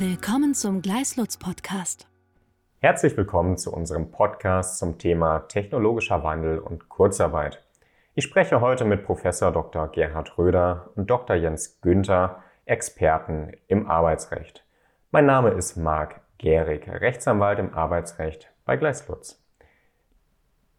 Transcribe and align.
Willkommen 0.00 0.54
zum 0.54 0.80
Gleislutz 0.80 1.36
Podcast. 1.38 2.06
Herzlich 2.78 3.16
willkommen 3.16 3.56
zu 3.56 3.72
unserem 3.72 4.12
Podcast 4.12 4.78
zum 4.78 4.96
Thema 4.96 5.40
technologischer 5.40 6.22
Wandel 6.22 6.60
und 6.60 6.88
Kurzarbeit. 6.88 7.64
Ich 8.14 8.22
spreche 8.22 8.60
heute 8.60 8.84
mit 8.84 9.04
Professor 9.04 9.50
Dr. 9.50 9.88
Gerhard 9.88 10.38
Röder 10.38 10.90
und 10.94 11.10
Dr. 11.10 11.34
Jens 11.34 11.80
Günther, 11.80 12.44
Experten 12.64 13.54
im 13.66 13.90
Arbeitsrecht. 13.90 14.64
Mein 15.10 15.26
Name 15.26 15.50
ist 15.50 15.76
Marc 15.76 16.20
Gehrig, 16.38 16.88
Rechtsanwalt 16.88 17.58
im 17.58 17.74
Arbeitsrecht 17.74 18.52
bei 18.64 18.76
Gleislutz. 18.76 19.42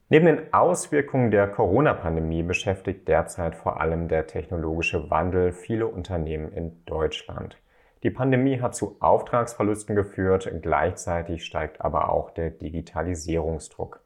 Neben 0.08 0.28
den 0.28 0.54
Auswirkungen 0.54 1.30
der 1.30 1.50
Corona-Pandemie 1.50 2.44
beschäftigt 2.44 3.10
derzeit 3.10 3.56
vor 3.56 3.82
allem 3.82 4.08
der 4.08 4.28
technologische 4.28 5.10
Wandel 5.10 5.52
viele 5.52 5.88
Unternehmen 5.88 6.54
in 6.54 6.86
Deutschland. 6.86 7.58
Die 8.02 8.12
Pandemie 8.12 8.62
hat 8.62 8.76
zu 8.76 8.96
Auftragsverlusten 9.02 9.94
geführt, 9.94 10.50
gleichzeitig 10.62 11.44
steigt 11.44 11.82
aber 11.82 12.10
auch 12.10 12.30
der 12.32 12.50
Digitalisierungsdruck. 12.50 14.00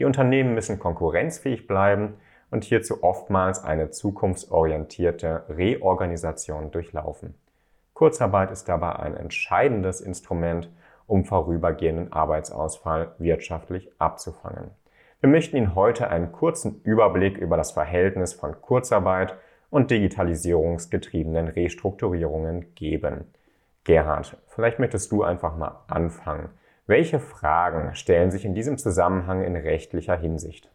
Die 0.00 0.04
Unternehmen 0.04 0.54
müssen 0.54 0.80
konkurrenzfähig 0.80 1.68
bleiben 1.68 2.14
und 2.50 2.64
hierzu 2.64 3.04
oftmals 3.04 3.62
eine 3.62 3.90
zukunftsorientierte 3.90 5.44
Reorganisation 5.48 6.72
durchlaufen. 6.72 7.34
Kurzarbeit 7.94 8.50
ist 8.50 8.68
dabei 8.68 8.96
ein 8.96 9.16
entscheidendes 9.16 10.00
Instrument, 10.00 10.68
um 11.06 11.24
vorübergehenden 11.24 12.12
Arbeitsausfall 12.12 13.14
wirtschaftlich 13.18 13.90
abzufangen. 13.98 14.72
Wir 15.20 15.30
möchten 15.30 15.56
Ihnen 15.56 15.76
heute 15.76 16.08
einen 16.08 16.32
kurzen 16.32 16.80
Überblick 16.82 17.38
über 17.38 17.56
das 17.56 17.70
Verhältnis 17.70 18.34
von 18.34 18.60
Kurzarbeit 18.60 19.36
und 19.70 19.90
digitalisierungsgetriebenen 19.92 21.48
Restrukturierungen 21.48 22.74
geben. 22.74 23.24
Gerhard, 23.86 24.36
vielleicht 24.48 24.80
möchtest 24.80 25.12
du 25.12 25.22
einfach 25.22 25.56
mal 25.56 25.84
anfangen. 25.86 26.48
Welche 26.88 27.20
Fragen 27.20 27.94
stellen 27.94 28.32
sich 28.32 28.44
in 28.44 28.52
diesem 28.52 28.78
Zusammenhang 28.78 29.44
in 29.44 29.54
rechtlicher 29.54 30.16
Hinsicht? 30.16 30.68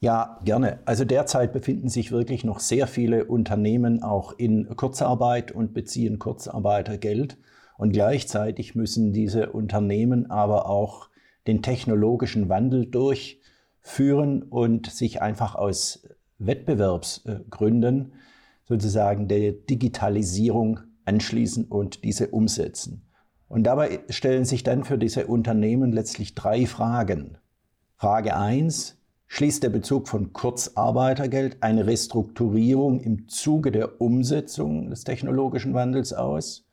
Ja, 0.00 0.40
gerne. 0.44 0.80
Also 0.84 1.04
derzeit 1.04 1.52
befinden 1.52 1.88
sich 1.88 2.10
wirklich 2.10 2.42
noch 2.42 2.58
sehr 2.58 2.88
viele 2.88 3.26
Unternehmen 3.26 4.02
auch 4.02 4.32
in 4.36 4.74
Kurzarbeit 4.76 5.52
und 5.52 5.74
beziehen 5.74 6.18
Kurzarbeitergeld. 6.18 7.38
Und 7.78 7.92
gleichzeitig 7.92 8.74
müssen 8.74 9.12
diese 9.12 9.50
Unternehmen 9.50 10.28
aber 10.28 10.68
auch 10.68 11.10
den 11.46 11.62
technologischen 11.62 12.48
Wandel 12.48 12.84
durch 12.84 13.40
führen 13.80 14.42
und 14.42 14.90
sich 14.90 15.22
einfach 15.22 15.54
aus 15.54 16.08
Wettbewerbsgründen 16.38 18.12
sozusagen 18.64 19.28
der 19.28 19.52
Digitalisierung 19.52 20.80
anschließen 21.04 21.64
und 21.64 22.04
diese 22.04 22.28
umsetzen. 22.28 23.06
Und 23.48 23.64
dabei 23.64 24.00
stellen 24.08 24.44
sich 24.44 24.62
dann 24.62 24.84
für 24.84 24.98
diese 24.98 25.26
Unternehmen 25.26 25.92
letztlich 25.92 26.34
drei 26.34 26.66
Fragen. 26.66 27.38
Frage 27.96 28.36
1, 28.36 28.98
schließt 29.26 29.62
der 29.62 29.70
Bezug 29.70 30.08
von 30.08 30.32
Kurzarbeitergeld 30.32 31.62
eine 31.62 31.86
Restrukturierung 31.86 33.00
im 33.00 33.28
Zuge 33.28 33.70
der 33.70 34.00
Umsetzung 34.00 34.90
des 34.90 35.04
technologischen 35.04 35.74
Wandels 35.74 36.12
aus? 36.12 36.68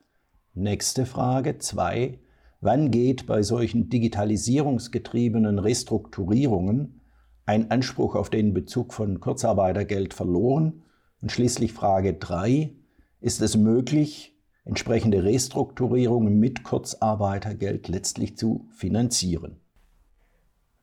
Nächste 0.53 1.05
Frage 1.05 1.57
2, 1.57 2.19
wann 2.59 2.91
geht 2.91 3.25
bei 3.25 3.41
solchen 3.41 3.89
digitalisierungsgetriebenen 3.89 5.59
Restrukturierungen 5.59 7.01
ein 7.45 7.71
Anspruch 7.71 8.15
auf 8.15 8.29
den 8.29 8.53
Bezug 8.53 8.93
von 8.93 9.19
Kurzarbeitergeld 9.19 10.13
verloren? 10.13 10.83
Und 11.21 11.31
schließlich 11.31 11.73
Frage 11.73 12.15
3. 12.15 12.75
Ist 13.21 13.39
es 13.43 13.55
möglich, 13.55 14.35
entsprechende 14.65 15.23
Restrukturierungen 15.23 16.39
mit 16.39 16.63
Kurzarbeitergeld 16.63 17.87
letztlich 17.87 18.35
zu 18.35 18.67
finanzieren? 18.71 19.59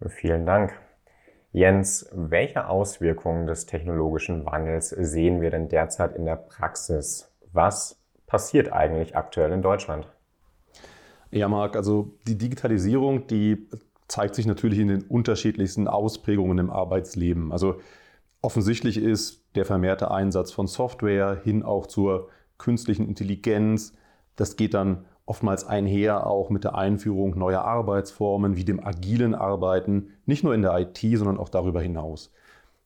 Vielen 0.06 0.46
Dank. 0.46 0.72
Jens, 1.50 2.08
welche 2.12 2.68
Auswirkungen 2.68 3.48
des 3.48 3.66
technologischen 3.66 4.46
Wandels 4.46 4.90
sehen 4.90 5.40
wir 5.40 5.50
denn 5.50 5.68
derzeit 5.68 6.14
in 6.14 6.26
der 6.26 6.36
Praxis? 6.36 7.28
Was 7.52 8.00
passiert 8.28 8.72
eigentlich 8.72 9.16
aktuell 9.16 9.50
in 9.50 9.62
Deutschland? 9.62 10.06
Ja, 11.32 11.48
Marc, 11.48 11.74
also 11.74 12.14
die 12.28 12.38
Digitalisierung, 12.38 13.26
die 13.26 13.66
zeigt 14.06 14.36
sich 14.36 14.46
natürlich 14.46 14.78
in 14.78 14.88
den 14.88 15.02
unterschiedlichsten 15.02 15.88
Ausprägungen 15.88 16.58
im 16.58 16.70
Arbeitsleben. 16.70 17.50
Also 17.50 17.80
offensichtlich 18.42 18.96
ist 18.96 19.47
der 19.58 19.66
vermehrte 19.66 20.10
Einsatz 20.10 20.52
von 20.52 20.66
Software 20.66 21.40
hin 21.42 21.62
auch 21.62 21.86
zur 21.86 22.28
künstlichen 22.58 23.06
Intelligenz. 23.06 23.92
Das 24.36 24.56
geht 24.56 24.72
dann 24.72 25.04
oftmals 25.26 25.66
einher 25.66 26.26
auch 26.26 26.48
mit 26.48 26.64
der 26.64 26.76
Einführung 26.76 27.36
neuer 27.36 27.62
Arbeitsformen 27.62 28.56
wie 28.56 28.64
dem 28.64 28.84
agilen 28.84 29.34
Arbeiten, 29.34 30.10
nicht 30.26 30.44
nur 30.44 30.54
in 30.54 30.62
der 30.62 30.78
IT, 30.78 30.98
sondern 30.98 31.38
auch 31.38 31.48
darüber 31.48 31.82
hinaus. 31.82 32.32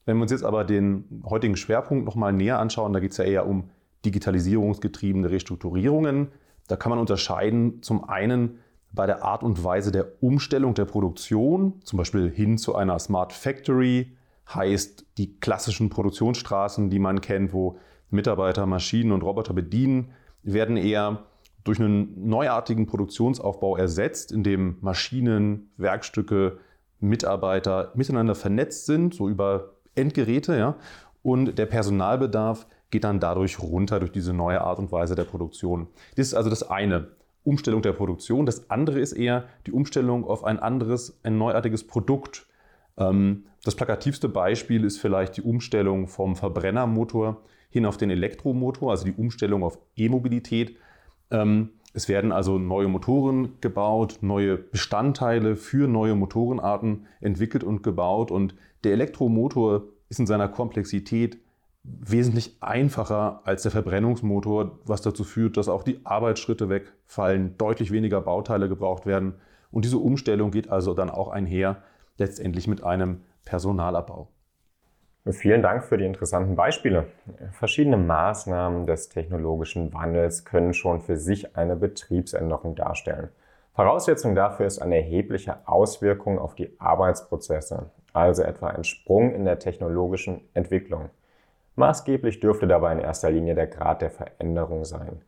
Wenn 0.05 0.17
wir 0.17 0.23
uns 0.23 0.33
jetzt 0.33 0.45
aber 0.45 0.65
den 0.65 1.23
heutigen 1.25 1.57
Schwerpunkt 1.57 2.05
nochmal 2.05 2.33
näher 2.33 2.59
anschauen, 2.59 2.93
da 2.93 3.01
geht 3.01 3.13
es 3.13 3.19
ja 3.19 3.25
eher 3.25 3.47
um 3.47 3.71
digitalisierungsgetriebene 4.05 5.31
Restrukturierungen. 5.31 6.29
Da 6.67 6.77
kann 6.77 6.91
man 6.91 6.99
unterscheiden 6.99 7.83
zum 7.83 8.09
einen 8.09 8.59
bei 8.93 9.07
der 9.07 9.25
Art 9.25 9.43
und 9.43 9.63
Weise 9.63 9.93
der 9.93 10.07
Umstellung 10.21 10.75
der 10.75 10.87
Produktion, 10.87 11.81
zum 11.85 11.99
Beispiel 11.99 12.31
hin 12.31 12.59
zu 12.59 12.75
einer 12.75 12.99
Smart 12.99 13.33
Factory, 13.33 14.17
heißt 14.49 15.07
die 15.19 15.39
klassischen 15.39 15.91
Produktionsstraßen, 15.91 16.91
die 16.91 16.99
man 16.99 17.21
kennt, 17.21 17.53
wo 17.53 17.79
Mitarbeiter 18.11 18.67
Maschinen 18.67 19.13
und 19.13 19.23
Roboter 19.23 19.55
bedienen, 19.55 20.13
werden 20.43 20.77
eher 20.77 21.25
durch 21.65 21.79
einen 21.79 22.29
neuartigen 22.29 22.87
Produktionsaufbau 22.87 23.77
ersetzt, 23.77 24.33
in 24.33 24.43
dem 24.43 24.77
Maschinen, 24.81 25.71
Werkstücke, 25.77 26.59
Mitarbeiter 27.01 27.93
miteinander 27.95 28.35
vernetzt 28.35 28.87
sind, 28.87 29.15
so 29.15 29.29
über 29.29 29.75
Endgeräte, 29.95 30.57
ja, 30.57 30.77
und 31.23 31.59
der 31.59 31.67
Personalbedarf 31.67 32.67
geht 32.91 33.05
dann 33.05 33.21
dadurch 33.21 33.61
runter 33.61 34.01
durch 34.01 34.13
diese 34.13 34.33
neue 34.33 34.61
Art 34.61 34.79
und 34.79 34.93
Weise 34.93 35.15
der 35.15 35.25
Produktion. 35.25 35.89
Das 36.17 36.27
ist 36.27 36.35
also 36.35 36.51
das 36.51 36.69
eine. 36.69 37.09
Umstellung 37.45 37.83
der 37.83 37.93
Produktion. 37.93 38.47
Das 38.47 38.71
andere 38.71 39.01
ist 39.01 39.13
eher 39.13 39.45
die 39.67 39.73
Umstellung 39.73 40.25
auf 40.25 40.45
ein 40.45 40.61
anderes, 40.61 41.19
ein 41.25 41.39
neuartiges 41.39 41.85
Produkt. 41.87 42.47
Ähm, 42.97 43.45
das 43.65 43.77
plakativste 43.77 44.29
Beispiel 44.29 44.85
ist 44.85 44.99
vielleicht 44.99 45.37
die 45.37 45.43
Umstellung 45.43 46.09
vom 46.09 46.37
Verbrennermotor 46.37 47.43
hin 47.71 47.87
auf 47.87 47.97
den 47.97 48.11
Elektromotor, 48.11 48.91
also 48.91 49.05
die 49.05 49.15
Umstellung 49.15 49.63
auf 49.63 49.79
E-Mobilität. 49.97 50.77
Ähm, 51.31 51.71
es 51.95 52.09
werden 52.09 52.33
also 52.33 52.59
neue 52.59 52.89
Motoren 52.89 53.55
gebaut, 53.61 54.19
neue 54.23 54.57
Bestandteile 54.57 55.57
für 55.57 55.89
neue 55.89 56.15
Motorenarten 56.15 57.07
entwickelt 57.21 57.65
und 57.65 57.83
gebaut 57.83 58.31
und 58.31 58.55
der 58.85 58.93
Elektromotor 58.93 59.85
ist 60.09 60.19
in 60.19 60.27
seiner 60.27 60.49
Komplexität 60.49 61.39
wesentlich 61.85 62.57
einfacher 62.61 63.41
als 63.45 63.63
der 63.63 63.73
Verbrennungsmotor, 63.73 64.79
was 64.85 65.03
dazu 65.03 65.25
führt, 65.25 65.57
dass 65.57 65.69
auch 65.69 65.83
die 65.83 66.01
Arbeitsschritte 66.05 66.69
wegfallen, 66.69 67.57
deutlich 67.59 67.91
weniger 67.91 68.21
Bauteile 68.21 68.69
gebraucht 68.69 69.05
werden. 69.05 69.35
Und 69.71 69.85
diese 69.85 69.99
Umstellung 69.99 70.51
geht 70.51 70.69
also 70.71 70.95
dann 70.95 71.11
auch 71.11 71.29
einher, 71.29 71.83
letztendlich 72.23 72.69
mit 72.69 72.83
einem 72.83 73.23
Personalabbau. 73.45 74.29
Vielen 75.31 75.63
Dank 75.63 75.85
für 75.85 75.99
die 75.99 76.05
interessanten 76.05 76.57
Beispiele. 76.57 77.07
Verschiedene 77.53 77.97
Maßnahmen 77.97 78.87
des 78.87 79.09
technologischen 79.09 79.93
Wandels 79.93 80.45
können 80.45 80.75
schon 80.75 81.01
für 81.01 81.17
sich 81.17 81.57
eine 81.57 81.77
Betriebsänderung 81.77 82.75
darstellen. 82.75 83.29
Voraussetzung 83.75 84.35
dafür 84.35 84.67
ist 84.67 84.81
eine 84.81 84.97
erhebliche 84.97 85.67
Auswirkung 85.67 86.39
auf 86.39 86.55
die 86.55 86.75
Arbeitsprozesse, 86.79 87.91
also 88.13 88.43
etwa 88.43 88.69
ein 88.69 88.85
Sprung 88.85 89.33
in 89.33 89.45
der 89.45 89.59
technologischen 89.59 90.41
Entwicklung. 90.55 91.11
Maßgeblich 91.77 92.41
dürfte 92.41 92.67
dabei 92.67 92.93
in 92.93 92.99
erster 92.99 93.31
Linie 93.31 93.55
der 93.55 93.69
Grad 93.69 94.03
der 94.03 94.11
Veränderung 94.11 94.85
sein. 94.85 95.23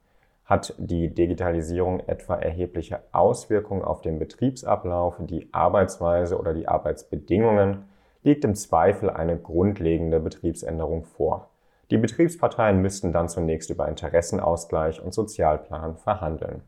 Hat 0.45 0.75
die 0.77 1.15
Digitalisierung 1.15 2.01
etwa 2.01 2.37
erhebliche 2.37 3.01
Auswirkungen 3.13 3.83
auf 3.83 4.03
den 4.03 4.19
Betriebsablauf, 4.19 5.17
die 5.21 5.49
Arbeitsweise 5.53 6.39
oder 6.39 6.53
die 6.53 6.69
Arbeitsbedingungen, 6.69 7.85
liegt 8.23 8.45
im 8.45 8.55
Zweifel 8.55 9.11
eine 9.11 9.39
grundlegende 9.39 10.21
Betriebsänderung 10.21 11.05
vor. 11.05 11.51
Die 11.91 11.99
Betriebsparteien 11.99 12.81
müssten 12.81 13.13
dann 13.13 13.29
zunächst 13.29 13.71
über 13.71 13.89
Interessenausgleich 13.89 15.03
und 15.03 15.15
Sozialplan 15.15 15.97
verhandeln. 15.97 16.63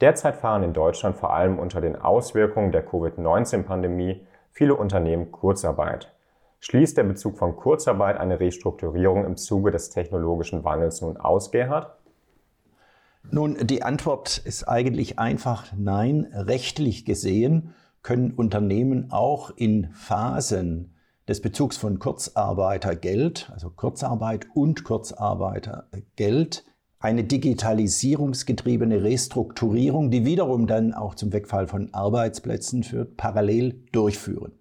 Derzeit 0.00 0.36
fahren 0.36 0.64
in 0.64 0.72
Deutschland 0.72 1.16
vor 1.16 1.32
allem 1.32 1.58
unter 1.58 1.80
den 1.80 1.96
Auswirkungen 1.96 2.72
der 2.72 2.84
Covid-19-Pandemie 2.84 4.26
viele 4.50 4.74
Unternehmen 4.74 5.30
Kurzarbeit. 5.30 6.12
Schließt 6.60 6.96
der 6.96 7.04
Bezug 7.04 7.38
von 7.38 7.56
Kurzarbeit 7.56 8.18
eine 8.18 8.40
Restrukturierung 8.40 9.24
im 9.24 9.36
Zuge 9.36 9.70
des 9.70 9.90
technologischen 9.90 10.64
Wandels 10.64 11.00
nun 11.00 11.16
aus, 11.16 11.50
Gerhard? 11.50 11.96
Nun, 13.30 13.66
die 13.66 13.82
Antwort 13.82 14.38
ist 14.38 14.64
eigentlich 14.64 15.18
einfach 15.18 15.72
nein. 15.76 16.28
Rechtlich 16.32 17.04
gesehen 17.04 17.74
können 18.02 18.32
Unternehmen 18.32 19.10
auch 19.10 19.50
in 19.56 19.90
Phasen 19.92 20.94
des 21.26 21.40
Bezugs 21.40 21.76
von 21.76 21.98
Kurzarbeitergeld, 21.98 23.50
also 23.52 23.70
Kurzarbeit 23.70 24.46
und 24.54 24.84
Kurzarbeitergeld, 24.84 26.64
eine 26.98 27.24
digitalisierungsgetriebene 27.24 29.02
Restrukturierung, 29.02 30.10
die 30.10 30.24
wiederum 30.24 30.66
dann 30.66 30.92
auch 30.94 31.14
zum 31.14 31.32
Wegfall 31.32 31.66
von 31.66 31.92
Arbeitsplätzen 31.92 32.82
führt, 32.82 33.16
parallel 33.16 33.84
durchführen. 33.92 34.52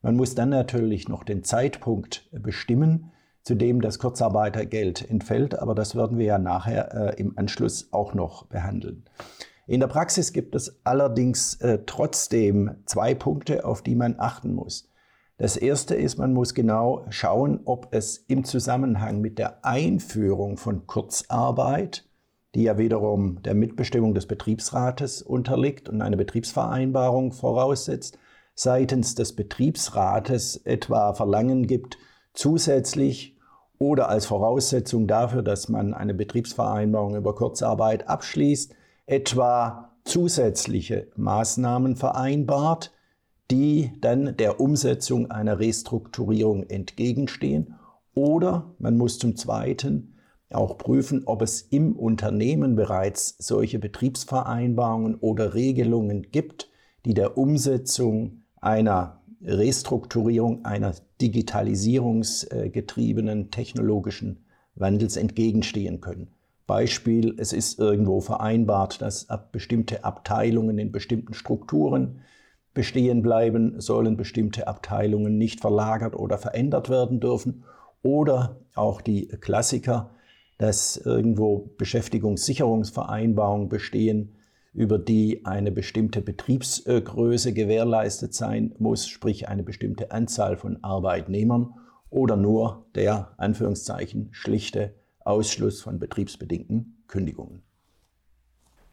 Man 0.00 0.16
muss 0.16 0.34
dann 0.34 0.48
natürlich 0.48 1.08
noch 1.08 1.22
den 1.22 1.44
Zeitpunkt 1.44 2.28
bestimmen, 2.32 3.12
zu 3.42 3.54
dem 3.54 3.80
das 3.80 3.98
Kurzarbeitergeld 3.98 5.08
entfällt, 5.08 5.58
aber 5.58 5.74
das 5.74 5.96
werden 5.96 6.18
wir 6.18 6.26
ja 6.26 6.38
nachher 6.38 6.94
äh, 6.94 7.20
im 7.20 7.36
Anschluss 7.36 7.92
auch 7.92 8.14
noch 8.14 8.46
behandeln. 8.46 9.04
In 9.66 9.80
der 9.80 9.86
Praxis 9.86 10.32
gibt 10.32 10.54
es 10.54 10.80
allerdings 10.84 11.54
äh, 11.60 11.80
trotzdem 11.86 12.76
zwei 12.86 13.14
Punkte, 13.14 13.64
auf 13.64 13.82
die 13.82 13.94
man 13.94 14.16
achten 14.18 14.54
muss. 14.54 14.88
Das 15.38 15.56
erste 15.56 15.94
ist, 15.94 16.18
man 16.18 16.32
muss 16.32 16.54
genau 16.54 17.04
schauen, 17.10 17.60
ob 17.64 17.88
es 17.90 18.18
im 18.28 18.44
Zusammenhang 18.44 19.20
mit 19.20 19.38
der 19.38 19.64
Einführung 19.64 20.56
von 20.56 20.86
Kurzarbeit, 20.86 22.06
die 22.54 22.64
ja 22.64 22.76
wiederum 22.78 23.42
der 23.42 23.54
Mitbestimmung 23.54 24.14
des 24.14 24.26
Betriebsrates 24.26 25.22
unterliegt 25.22 25.88
und 25.88 26.02
eine 26.02 26.16
Betriebsvereinbarung 26.16 27.32
voraussetzt, 27.32 28.18
seitens 28.54 29.14
des 29.14 29.34
Betriebsrates 29.34 30.56
etwa 30.58 31.14
Verlangen 31.14 31.66
gibt, 31.66 31.98
zusätzlich 32.34 33.31
oder 33.82 34.08
als 34.08 34.26
Voraussetzung 34.26 35.08
dafür, 35.08 35.42
dass 35.42 35.68
man 35.68 35.92
eine 35.92 36.14
Betriebsvereinbarung 36.14 37.16
über 37.16 37.34
Kurzarbeit 37.34 38.08
abschließt, 38.08 38.76
etwa 39.06 39.90
zusätzliche 40.04 41.08
Maßnahmen 41.16 41.96
vereinbart, 41.96 42.92
die 43.50 43.90
dann 44.00 44.36
der 44.36 44.60
Umsetzung 44.60 45.32
einer 45.32 45.58
Restrukturierung 45.58 46.62
entgegenstehen. 46.62 47.74
Oder 48.14 48.72
man 48.78 48.96
muss 48.96 49.18
zum 49.18 49.34
Zweiten 49.34 50.14
auch 50.52 50.78
prüfen, 50.78 51.22
ob 51.24 51.42
es 51.42 51.62
im 51.62 51.96
Unternehmen 51.96 52.76
bereits 52.76 53.34
solche 53.38 53.80
Betriebsvereinbarungen 53.80 55.16
oder 55.16 55.54
Regelungen 55.54 56.30
gibt, 56.30 56.70
die 57.04 57.14
der 57.14 57.36
Umsetzung 57.36 58.44
einer 58.60 59.21
Restrukturierung 59.44 60.64
einer 60.64 60.94
digitalisierungsgetriebenen 61.20 63.50
technologischen 63.50 64.44
Wandels 64.74 65.16
entgegenstehen 65.16 66.00
können. 66.00 66.28
Beispiel, 66.66 67.34
es 67.38 67.52
ist 67.52 67.78
irgendwo 67.78 68.20
vereinbart, 68.20 69.02
dass 69.02 69.26
bestimmte 69.50 70.04
Abteilungen 70.04 70.78
in 70.78 70.92
bestimmten 70.92 71.34
Strukturen 71.34 72.20
bestehen 72.72 73.22
bleiben 73.22 73.80
sollen, 73.80 74.16
bestimmte 74.16 74.68
Abteilungen 74.68 75.36
nicht 75.36 75.60
verlagert 75.60 76.16
oder 76.16 76.38
verändert 76.38 76.88
werden 76.88 77.20
dürfen. 77.20 77.64
Oder 78.02 78.60
auch 78.74 79.00
die 79.00 79.28
Klassiker, 79.28 80.10
dass 80.58 80.96
irgendwo 80.96 81.70
Beschäftigungssicherungsvereinbarungen 81.76 83.68
bestehen, 83.68 84.34
über 84.72 84.98
die 84.98 85.44
eine 85.44 85.70
bestimmte 85.70 86.22
Betriebsgröße 86.22 87.52
gewährleistet 87.52 88.34
sein 88.34 88.74
muss, 88.78 89.06
sprich 89.06 89.48
eine 89.48 89.62
bestimmte 89.62 90.10
Anzahl 90.10 90.56
von 90.56 90.82
Arbeitnehmern 90.82 91.74
oder 92.10 92.36
nur 92.36 92.86
der 92.94 93.32
Anführungszeichen 93.36 94.28
schlichte 94.32 94.94
Ausschluss 95.20 95.82
von 95.82 95.98
betriebsbedingten 95.98 97.04
Kündigungen. 97.06 97.62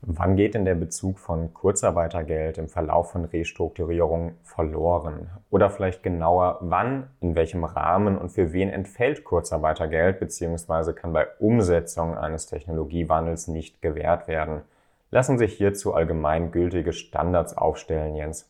Wann 0.02 0.38
geht 0.38 0.54
denn 0.54 0.64
der 0.64 0.76
Bezug 0.76 1.20
von 1.20 1.54
Kurzarbeitergeld 1.54 2.58
im 2.58 2.70
Verlauf 2.70 3.12
von 3.12 3.26
Restrukturierung 3.26 4.36
verloren? 4.44 5.30
Oder 5.50 5.70
vielleicht 5.70 6.04
genauer, 6.04 6.60
wann, 6.62 7.10
in 7.20 7.36
welchem 7.36 7.66
Rahmen 7.66 8.18
und 8.18 8.30
für 8.30 8.54
wen 8.54 8.70
entfällt 8.70 9.26
Kurzarbeitergeld 9.26 10.22
bzw. 10.22 10.94
kann 10.94 11.12
bei 11.12 11.28
Umsetzung 11.40 12.18
eines 12.18 12.46
Technologiewandels 12.46 13.50
nicht 13.50 13.82
gewährt 13.82 14.30
werden? 14.30 14.62
Lassen 15.12 15.38
sich 15.38 15.54
hierzu 15.54 15.94
allgemeingültige 15.94 16.94
Standards 16.94 17.58
aufstellen, 17.58 18.16
Jens? 18.16 18.50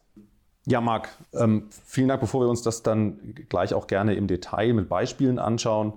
Ja, 0.65 0.81
Marc, 0.81 1.09
ähm, 1.33 1.67
vielen 1.85 2.09
Dank, 2.09 2.21
bevor 2.21 2.41
wir 2.41 2.49
uns 2.49 2.61
das 2.61 2.83
dann 2.83 3.33
gleich 3.49 3.73
auch 3.73 3.87
gerne 3.87 4.15
im 4.15 4.27
Detail 4.27 4.73
mit 4.73 4.89
Beispielen 4.89 5.39
anschauen. 5.39 5.93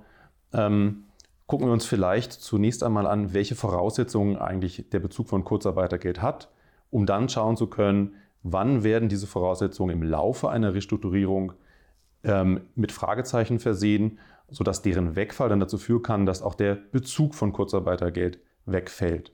Ähm, 0.53 1.05
gucken 1.47 1.67
wir 1.67 1.73
uns 1.73 1.85
vielleicht 1.85 2.33
zunächst 2.33 2.83
einmal 2.83 3.07
an, 3.07 3.35
welche 3.35 3.55
Voraussetzungen 3.55 4.37
eigentlich 4.37 4.89
der 4.91 5.01
Bezug 5.01 5.29
von 5.29 5.45
Kurzarbeitergeld 5.45 6.23
hat, 6.23 6.49
um 6.91 7.07
dann 7.07 7.29
schauen 7.29 7.57
zu 7.57 7.67
können, 7.67 8.15
wann 8.43 8.85
werden 8.85 9.09
diese 9.09 9.27
Voraussetzungen 9.27 9.97
im 9.97 10.03
Laufe 10.03 10.49
einer 10.49 10.75
Restrukturierung 10.75 11.53
ähm, 12.25 12.63
mit 12.75 12.93
Fragezeichen 12.93 13.59
versehen, 13.59 14.19
sodass 14.49 14.83
deren 14.83 15.17
Wegfall 15.17 15.49
dann 15.49 15.61
dazu 15.61 15.77
führen 15.77 16.03
kann, 16.03 16.27
dass 16.27 16.43
auch 16.43 16.55
der 16.55 16.77
Bezug 16.77 17.35
von 17.35 17.53
Kurzarbeitergeld 17.53 18.39
wegfällt. 18.65 19.33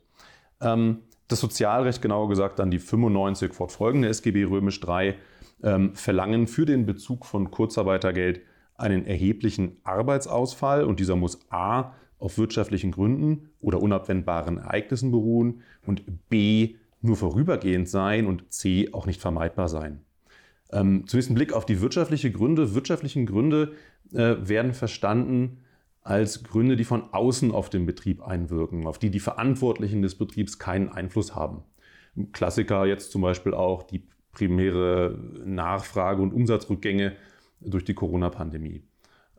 Ähm, 0.61 1.03
das 1.29 1.41
Sozialrecht, 1.41 2.03
genauer 2.03 2.29
gesagt 2.29 2.59
dann 2.59 2.71
die 2.71 2.79
95 2.79 3.53
fortfolgende 3.53 4.09
SGB 4.09 4.45
Römisch 4.45 4.81
3, 4.81 5.15
ähm, 5.63 5.95
verlangen 5.95 6.47
für 6.47 6.67
den 6.67 6.87
Bezug 6.87 7.27
von 7.27 7.51
Kurzarbeitergeld 7.51 8.41
einen 8.77 9.07
erheblichen 9.07 9.77
Arbeitsausfall 9.85 10.85
und 10.85 11.01
dieser 11.01 11.17
muss 11.17 11.41
a 11.51 11.93
auf 12.19 12.39
wirtschaftlichen 12.39 12.91
Gründen 12.93 13.51
oder 13.61 13.81
unabwendbaren 13.81 14.59
Ereignissen 14.59 15.11
beruhen 15.11 15.63
und 15.87 16.03
b 16.29 16.77
nur 17.01 17.17
vorübergehend 17.17 17.89
sein 17.89 18.27
und 18.27 18.53
c 18.53 18.93
auch 18.93 19.07
nicht 19.07 19.21
vermeidbar 19.21 19.69
sein. 19.69 20.01
Ähm, 20.73 21.05
zunächst 21.07 21.31
ein 21.31 21.35
Blick 21.35 21.53
auf 21.53 21.65
die 21.65 21.81
wirtschaftlichen 21.81 22.33
Gründe. 22.33 22.75
Wirtschaftlichen 22.75 23.27
Gründe 23.27 23.73
äh, 24.13 24.37
werden 24.41 24.75
verstanden 24.75 25.59
als 26.09 26.43
Gründe, 26.43 26.77
die 26.77 26.85
von 26.85 27.13
außen 27.13 27.53
auf 27.53 27.69
den 27.69 27.85
Betrieb 27.85 28.23
einwirken, 28.23 28.87
auf 28.87 28.99
die 28.99 29.11
die 29.11 29.21
Verantwortlichen 29.21 30.01
des 30.01 30.15
Betriebs 30.17 30.59
keinen 30.59 30.89
Einfluss 30.89 31.35
haben. 31.35 31.65
Klassiker 32.33 32.87
jetzt 32.87 33.13
zum 33.13 33.21
Beispiel 33.21 33.53
auch 33.53 33.83
die 33.83 34.03
primäre 34.33 35.19
Nachfrage 35.45 36.23
und 36.23 36.33
Umsatzrückgänge 36.33 37.15
durch 37.61 37.85
die 37.85 37.93
Corona-Pandemie. 37.93 38.85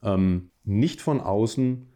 Ähm, 0.03 0.51
nicht 0.63 1.01
von 1.01 1.19
außen 1.19 1.87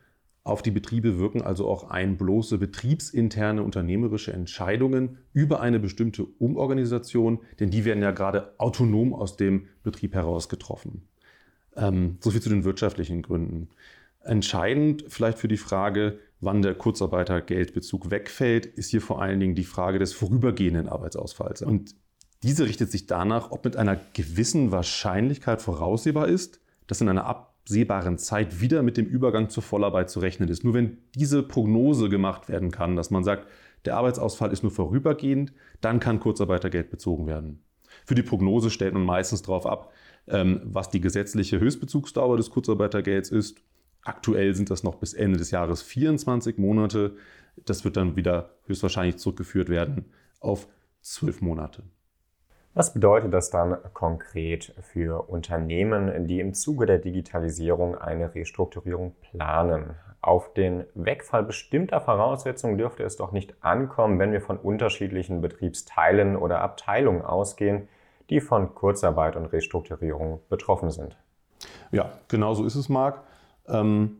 auf 0.44 0.64
die 0.64 0.72
Betriebe 0.72 1.20
wirken 1.20 1.44
also 1.44 1.70
auch 1.70 1.92
ein 1.92 2.18
bloße 2.18 2.58
betriebsinterne 2.58 3.62
unternehmerische 3.62 4.34
Entscheidungen 4.34 5.20
über 5.34 5.62
eine 5.62 5.80
bestimmte 5.80 6.26
Umorganisation, 6.26 7.40
denn 7.60 7.70
die 7.70 7.86
werden 7.86 8.02
ja 8.02 8.12
gerade 8.12 8.60
autonom 8.60 9.14
aus 9.14 9.38
dem 9.38 9.68
Betrieb 9.84 10.16
heraus 10.16 10.50
getroffen. 10.50 11.08
Ähm, 11.76 12.18
so 12.22 12.32
viel 12.32 12.42
zu 12.42 12.50
den 12.50 12.64
wirtschaftlichen 12.64 13.22
Gründen. 13.22 13.70
Entscheidend 14.24 15.06
vielleicht 15.08 15.38
für 15.38 15.48
die 15.48 15.58
Frage, 15.58 16.20
wann 16.40 16.62
der 16.62 16.76
Kurzarbeitergeldbezug 16.76 18.12
wegfällt, 18.12 18.66
ist 18.66 18.90
hier 18.90 19.02
vor 19.02 19.22
allen 19.22 19.40
Dingen 19.40 19.56
die 19.56 19.64
Frage 19.64 20.00
des 20.00 20.14
vorübergehenden 20.14 20.88
Arbeitsausfalls. 20.88 21.62
Und 21.62 21.96
diese 22.44 22.66
richtet 22.66 22.92
sich 22.92 23.08
danach, 23.08 23.52
ob 23.52 23.64
mit 23.66 23.78
einer 23.78 23.98
gewissen 24.14 24.72
Wahrscheinlichkeit 24.72 25.62
voraussehbar 25.62 26.28
ist, 26.28 26.60
dass 26.88 27.02
in 27.02 27.10
einer 27.10 27.26
absehbaren 27.26 28.18
Zeit 28.18 28.60
wieder 28.60 28.84
mit 28.84 28.98
dem 28.98 29.06
Übergang 29.06 29.50
zur 29.50 29.64
Vollarbeit 29.64 30.10
zu 30.10 30.20
rechnen 30.20 30.50
ist. 30.50 30.64
Nur 30.64 30.74
wenn 30.74 30.98
diese 31.16 31.44
Prognose 31.44 32.10
gemacht 32.10 32.50
werden 32.50 32.72
kann, 32.72 32.96
dass 32.96 33.12
man 33.12 33.24
sagt, 33.24 33.48
der 33.86 33.96
Arbeitsausfall 33.96 34.52
ist 34.52 34.64
nur 34.64 34.72
vorübergehend, 34.72 35.54
dann 35.82 36.00
kann 36.00 36.20
Kurzarbeitergeld 36.20 36.90
bezogen 36.90 37.28
werden. 37.28 37.62
Für 38.06 38.16
die 38.16 38.24
Prognose 38.24 38.70
stellt 38.70 38.94
man 38.94 39.06
meistens 39.06 39.42
darauf 39.42 39.66
ab, 39.66 39.92
ähm, 40.28 40.62
was 40.64 40.90
die 40.90 41.02
gesetzliche 41.02 41.60
Höchstbezugsdauer 41.60 42.38
des 42.38 42.50
Kurzarbeitergelds 42.50 43.30
ist. 43.30 43.58
Aktuell 44.04 44.54
sind 44.54 44.70
das 44.70 44.84
noch 44.84 44.96
bis 44.96 45.14
Ende 45.14 45.38
des 45.38 45.52
Jahres 45.52 45.82
24 45.82 46.58
Monate. 46.58 47.16
Das 47.66 47.86
wird 47.86 47.98
dann 47.98 48.16
wieder 48.16 48.50
höchstwahrscheinlich 48.66 49.18
zurückgeführt 49.18 49.70
werden 49.70 50.06
auf 50.40 50.68
zwölf 51.02 51.42
Monate. 51.42 51.84
Was 52.74 52.94
bedeutet 52.94 53.32
das 53.34 53.52
dann 53.52 53.78
konkret 53.94 54.74
für 54.82 55.30
Unternehmen, 55.30 56.28
die 56.28 56.40
im 56.40 56.56
Zuge 56.56 56.88
der 56.88 56.98
Digitalisierung 56.98 57.96
eine 57.96 58.34
Restrukturierung 58.34 59.16
planen? 59.22 59.96
Auf 60.22 60.54
den 60.54 60.86
Wegfall 60.96 61.44
bestimmter 61.44 62.02
Voraussetzungen 62.02 62.78
dürfte 62.78 63.04
es 63.04 63.16
doch 63.16 63.32
nicht 63.32 63.56
ankommen, 63.64 64.18
wenn 64.18 64.32
wir 64.32 64.42
von 64.42 64.58
unterschiedlichen 64.58 65.40
Betriebsteilen 65.42 66.36
oder 66.36 66.62
Abteilungen 66.62 67.22
ausgehen, 67.22 67.90
die 68.30 68.42
von 68.42 68.74
Kurzarbeit 68.74 69.36
und 69.36 69.46
Restrukturierung 69.48 70.40
betroffen 70.50 70.90
sind. 70.90 71.16
Ja, 71.92 72.12
genau 72.28 72.54
so 72.56 72.66
ist 72.66 72.76
es, 72.76 72.90
Marc. 72.90 73.22
Ähm, 73.68 74.18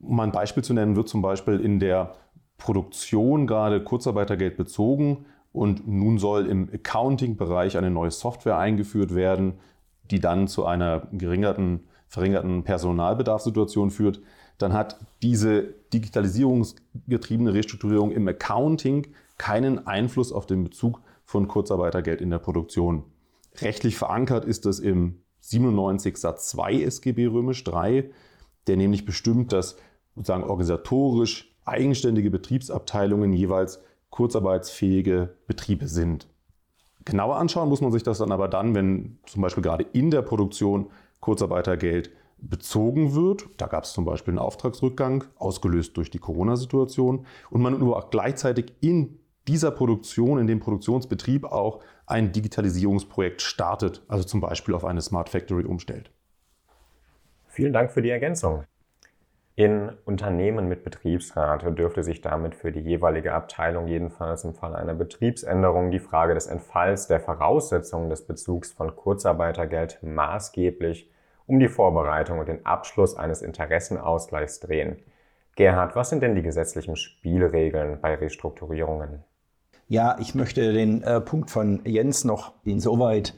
um 0.00 0.20
ein 0.20 0.32
Beispiel 0.32 0.62
zu 0.62 0.74
nennen, 0.74 0.96
wird 0.96 1.08
zum 1.08 1.22
Beispiel 1.22 1.60
in 1.60 1.80
der 1.80 2.14
Produktion 2.58 3.46
gerade 3.46 3.82
Kurzarbeitergeld 3.82 4.56
bezogen 4.56 5.26
und 5.52 5.86
nun 5.88 6.18
soll 6.18 6.46
im 6.46 6.68
Accounting-Bereich 6.72 7.76
eine 7.76 7.90
neue 7.90 8.10
Software 8.10 8.58
eingeführt 8.58 9.14
werden, 9.14 9.54
die 10.10 10.20
dann 10.20 10.48
zu 10.48 10.64
einer 10.66 11.08
geringerten, 11.12 11.80
verringerten 12.08 12.62
Personalbedarfssituation 12.62 13.90
führt. 13.90 14.20
Dann 14.58 14.72
hat 14.72 14.98
diese 15.22 15.74
digitalisierungsgetriebene 15.92 17.52
Restrukturierung 17.52 18.12
im 18.12 18.28
Accounting 18.28 19.08
keinen 19.38 19.86
Einfluss 19.86 20.32
auf 20.32 20.46
den 20.46 20.64
Bezug 20.64 21.00
von 21.24 21.48
Kurzarbeitergeld 21.48 22.20
in 22.20 22.30
der 22.30 22.38
Produktion. 22.38 23.04
Rechtlich 23.60 23.96
verankert 23.96 24.44
ist 24.44 24.66
das 24.66 24.78
im 24.78 25.20
97 25.40 26.16
Satz 26.16 26.48
2 26.50 26.82
SGB 26.82 27.26
Römisch 27.26 27.64
3, 27.64 28.10
der 28.66 28.76
nämlich 28.76 29.04
bestimmt, 29.04 29.52
dass 29.52 29.76
sozusagen 30.14 30.44
organisatorisch 30.44 31.54
eigenständige 31.64 32.30
Betriebsabteilungen 32.30 33.32
jeweils 33.32 33.82
kurzarbeitsfähige 34.10 35.34
Betriebe 35.46 35.88
sind. 35.88 36.26
Genauer 37.04 37.36
anschauen 37.36 37.68
muss 37.68 37.80
man 37.80 37.92
sich 37.92 38.02
das 38.02 38.18
dann 38.18 38.32
aber 38.32 38.48
dann, 38.48 38.74
wenn 38.74 39.18
zum 39.26 39.42
Beispiel 39.42 39.62
gerade 39.62 39.84
in 39.92 40.10
der 40.10 40.22
Produktion 40.22 40.90
Kurzarbeitergeld 41.20 42.10
bezogen 42.38 43.14
wird. 43.14 43.48
Da 43.56 43.66
gab 43.66 43.84
es 43.84 43.92
zum 43.92 44.04
Beispiel 44.04 44.32
einen 44.32 44.38
Auftragsrückgang, 44.38 45.24
ausgelöst 45.36 45.96
durch 45.96 46.10
die 46.10 46.18
Corona-Situation. 46.18 47.26
Und 47.50 47.62
man 47.62 47.78
nur 47.78 47.96
auch 47.96 48.10
gleichzeitig 48.10 48.72
in 48.80 49.18
dieser 49.48 49.70
Produktion, 49.70 50.38
in 50.38 50.46
dem 50.46 50.60
Produktionsbetrieb 50.60 51.44
auch 51.44 51.80
ein 52.06 52.32
Digitalisierungsprojekt 52.32 53.42
startet, 53.42 54.02
also 54.08 54.24
zum 54.24 54.40
Beispiel 54.40 54.74
auf 54.74 54.84
eine 54.84 55.00
Smart 55.00 55.28
Factory 55.28 55.64
umstellt. 55.64 56.10
Vielen 57.56 57.72
Dank 57.72 57.90
für 57.90 58.02
die 58.02 58.10
Ergänzung. 58.10 58.64
In 59.54 59.90
Unternehmen 60.04 60.68
mit 60.68 60.84
Betriebsrat 60.84 61.62
dürfte 61.78 62.02
sich 62.02 62.20
damit 62.20 62.54
für 62.54 62.70
die 62.70 62.80
jeweilige 62.80 63.32
Abteilung 63.32 63.88
jedenfalls 63.88 64.44
im 64.44 64.52
Fall 64.52 64.76
einer 64.76 64.92
Betriebsänderung 64.92 65.90
die 65.90 65.98
Frage 65.98 66.34
des 66.34 66.48
Entfalls 66.48 67.06
der 67.06 67.18
Voraussetzungen 67.18 68.10
des 68.10 68.26
Bezugs 68.26 68.72
von 68.72 68.94
Kurzarbeitergeld 68.94 70.02
maßgeblich 70.02 71.10
um 71.46 71.58
die 71.58 71.70
Vorbereitung 71.70 72.40
und 72.40 72.48
den 72.50 72.66
Abschluss 72.66 73.16
eines 73.16 73.40
Interessenausgleichs 73.40 74.60
drehen. 74.60 74.98
Gerhard, 75.54 75.96
was 75.96 76.10
sind 76.10 76.22
denn 76.22 76.34
die 76.34 76.42
gesetzlichen 76.42 76.96
Spielregeln 76.96 78.02
bei 78.02 78.16
Restrukturierungen? 78.16 79.24
Ja, 79.88 80.18
ich 80.20 80.34
möchte 80.34 80.74
den 80.74 81.02
äh, 81.02 81.22
Punkt 81.22 81.50
von 81.50 81.80
Jens 81.86 82.24
noch 82.24 82.52
insoweit 82.64 83.32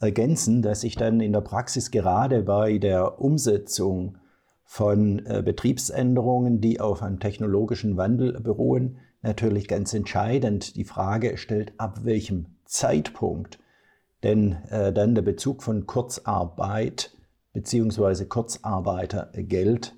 ergänzen, 0.00 0.62
dass 0.62 0.82
ich 0.82 0.96
dann 0.96 1.20
in 1.20 1.32
der 1.32 1.42
Praxis 1.42 1.90
gerade 1.90 2.42
bei 2.42 2.78
der 2.78 3.20
Umsetzung 3.20 4.18
von 4.64 5.24
äh, 5.26 5.42
Betriebsänderungen, 5.44 6.60
die 6.60 6.80
auf 6.80 7.02
einem 7.02 7.20
technologischen 7.20 7.96
Wandel 7.96 8.40
beruhen, 8.40 8.98
natürlich 9.22 9.68
ganz 9.68 9.92
entscheidend 9.92 10.76
die 10.76 10.84
Frage 10.84 11.36
stellt, 11.36 11.72
ab 11.78 12.04
welchem 12.04 12.46
Zeitpunkt 12.64 13.58
denn 14.22 14.58
äh, 14.68 14.92
dann 14.92 15.14
der 15.14 15.22
Bezug 15.22 15.62
von 15.62 15.86
Kurzarbeit 15.86 17.12
bzw. 17.52 18.26
Kurzarbeitergeld 18.26 19.94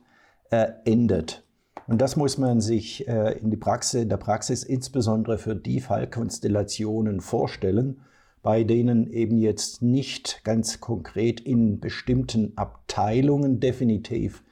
äh, 0.50 0.68
endet. 0.84 1.44
Und 1.88 2.00
das 2.00 2.16
muss 2.16 2.38
man 2.38 2.60
sich 2.60 3.08
äh, 3.08 3.38
in, 3.38 3.50
die 3.50 3.56
Praxis, 3.56 4.02
in 4.02 4.08
der 4.08 4.16
Praxis 4.16 4.62
insbesondere 4.62 5.38
für 5.38 5.56
die 5.56 5.80
Fallkonstellationen 5.80 7.20
vorstellen, 7.20 8.02
bei 8.42 8.64
denen 8.64 9.06
eben 9.10 9.38
jetzt 9.38 9.82
nicht 9.82 10.42
ganz 10.44 10.80
konkret 10.80 11.40
in 11.40 11.78
bestimmten 11.78 12.56
Abteilungen 12.56 13.60
definitiv 13.60 14.42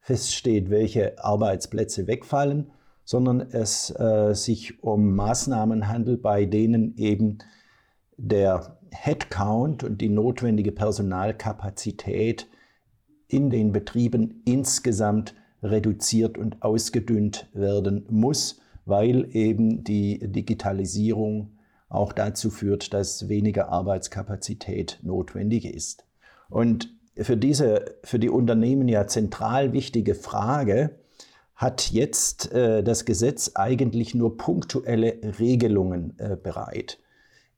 feststeht, 0.00 0.70
welche 0.70 1.22
Arbeitsplätze 1.22 2.06
wegfallen, 2.06 2.70
sondern 3.04 3.40
es 3.40 3.90
äh, 3.98 4.34
sich 4.34 4.82
um 4.82 5.16
Maßnahmen 5.16 5.88
handelt, 5.88 6.22
bei 6.22 6.44
denen 6.44 6.96
eben 6.96 7.38
der 8.16 8.78
Headcount 8.92 9.82
und 9.82 10.00
die 10.00 10.08
notwendige 10.08 10.72
Personalkapazität 10.72 12.48
in 13.26 13.50
den 13.50 13.72
Betrieben 13.72 14.42
insgesamt 14.44 15.34
reduziert 15.62 16.38
und 16.38 16.62
ausgedünnt 16.62 17.48
werden 17.52 18.06
muss, 18.08 18.60
weil 18.86 19.28
eben 19.34 19.84
die 19.84 20.18
Digitalisierung 20.20 21.52
auch 21.90 22.14
dazu 22.14 22.48
führt, 22.48 22.94
dass 22.94 23.28
weniger 23.28 23.68
Arbeitskapazität 23.68 25.00
notwendig 25.02 25.66
ist. 25.66 26.06
Und 26.48 26.88
für 27.16 27.36
diese 27.36 27.96
für 28.02 28.18
die 28.18 28.30
Unternehmen 28.30 28.88
ja 28.88 29.06
zentral 29.06 29.74
wichtige 29.74 30.14
Frage 30.14 30.98
hat 31.54 31.90
jetzt 31.90 32.52
äh, 32.52 32.82
das 32.82 33.04
Gesetz 33.04 33.52
eigentlich 33.54 34.14
nur 34.14 34.38
punktuelle 34.38 35.18
Regelungen 35.38 36.14
äh, 36.18 36.36
bereit. 36.42 36.98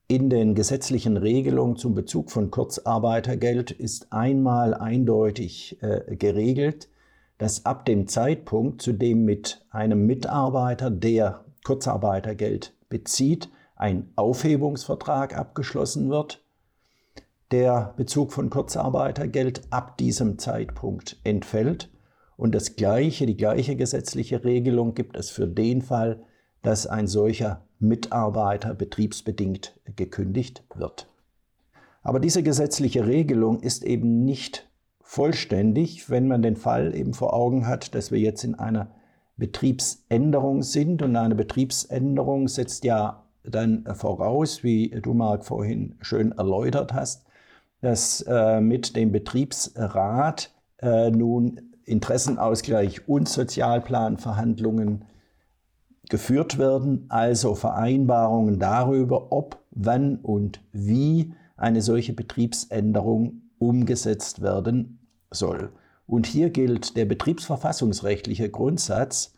In 0.08 0.28
den 0.28 0.54
gesetzlichen 0.54 1.16
Regelungen 1.16 1.76
zum 1.76 1.94
Bezug 1.94 2.30
von 2.30 2.50
Kurzarbeitergeld 2.50 3.70
ist 3.70 4.12
einmal 4.12 4.74
eindeutig 4.74 5.78
äh, 5.82 6.16
geregelt, 6.16 6.88
dass 7.38 7.64
ab 7.64 7.86
dem 7.86 8.08
Zeitpunkt, 8.08 8.82
zu 8.82 8.92
dem 8.92 9.24
mit 9.24 9.64
einem 9.70 10.04
Mitarbeiter, 10.06 10.90
der 10.90 11.44
Kurzarbeitergeld 11.64 12.74
bezieht, 12.88 13.48
ein 13.82 14.12
Aufhebungsvertrag 14.14 15.36
abgeschlossen 15.36 16.08
wird, 16.08 16.44
der 17.50 17.94
Bezug 17.96 18.32
von 18.32 18.48
Kurzarbeitergeld 18.48 19.62
ab 19.70 19.98
diesem 19.98 20.38
Zeitpunkt 20.38 21.18
entfällt. 21.24 21.90
Und 22.36 22.54
das 22.54 22.76
gleiche, 22.76 23.26
die 23.26 23.36
gleiche 23.36 23.74
gesetzliche 23.74 24.44
Regelung 24.44 24.94
gibt 24.94 25.16
es 25.16 25.30
für 25.30 25.48
den 25.48 25.82
Fall, 25.82 26.22
dass 26.62 26.86
ein 26.86 27.08
solcher 27.08 27.64
Mitarbeiter 27.80 28.72
betriebsbedingt 28.72 29.74
gekündigt 29.96 30.62
wird. 30.76 31.08
Aber 32.02 32.20
diese 32.20 32.44
gesetzliche 32.44 33.08
Regelung 33.08 33.60
ist 33.60 33.82
eben 33.82 34.24
nicht 34.24 34.70
vollständig, 35.00 36.08
wenn 36.08 36.28
man 36.28 36.40
den 36.40 36.56
Fall 36.56 36.94
eben 36.94 37.14
vor 37.14 37.34
Augen 37.34 37.66
hat, 37.66 37.96
dass 37.96 38.12
wir 38.12 38.20
jetzt 38.20 38.44
in 38.44 38.54
einer 38.54 38.94
Betriebsänderung 39.36 40.62
sind. 40.62 41.02
Und 41.02 41.16
eine 41.16 41.34
Betriebsänderung 41.34 42.46
setzt 42.46 42.84
ja 42.84 43.24
dann 43.44 43.84
voraus, 43.94 44.62
wie 44.62 44.88
du, 44.90 45.14
Marc, 45.14 45.44
vorhin 45.44 45.96
schön 46.00 46.32
erläutert 46.32 46.92
hast, 46.92 47.24
dass 47.80 48.20
äh, 48.22 48.60
mit 48.60 48.94
dem 48.96 49.12
Betriebsrat 49.12 50.52
äh, 50.78 51.10
nun 51.10 51.60
Interessenausgleich 51.84 53.08
und 53.08 53.28
Sozialplanverhandlungen 53.28 55.04
geführt 56.08 56.58
werden, 56.58 57.06
also 57.08 57.54
Vereinbarungen 57.54 58.58
darüber, 58.58 59.32
ob, 59.32 59.58
wann 59.70 60.16
und 60.16 60.60
wie 60.72 61.34
eine 61.56 61.82
solche 61.82 62.12
Betriebsänderung 62.12 63.42
umgesetzt 63.58 64.42
werden 64.42 64.98
soll. 65.30 65.72
Und 66.06 66.26
hier 66.26 66.50
gilt 66.50 66.96
der 66.96 67.06
betriebsverfassungsrechtliche 67.06 68.50
Grundsatz, 68.50 69.34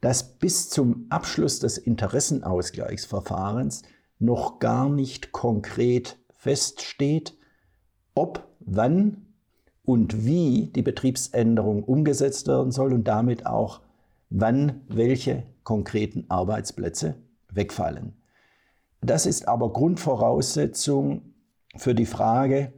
dass 0.00 0.38
bis 0.38 0.70
zum 0.70 1.06
Abschluss 1.08 1.58
des 1.58 1.78
Interessenausgleichsverfahrens 1.78 3.82
noch 4.18 4.58
gar 4.58 4.88
nicht 4.88 5.32
konkret 5.32 6.18
feststeht, 6.30 7.36
ob, 8.14 8.48
wann 8.60 9.26
und 9.84 10.24
wie 10.24 10.70
die 10.74 10.82
Betriebsänderung 10.82 11.84
umgesetzt 11.84 12.48
werden 12.48 12.72
soll 12.72 12.92
und 12.92 13.04
damit 13.04 13.46
auch 13.46 13.80
wann 14.30 14.82
welche 14.88 15.44
konkreten 15.64 16.26
Arbeitsplätze 16.28 17.14
wegfallen. 17.50 18.14
Das 19.00 19.26
ist 19.26 19.46
aber 19.46 19.72
Grundvoraussetzung 19.72 21.34
für 21.76 21.94
die 21.94 22.06
Frage, 22.06 22.72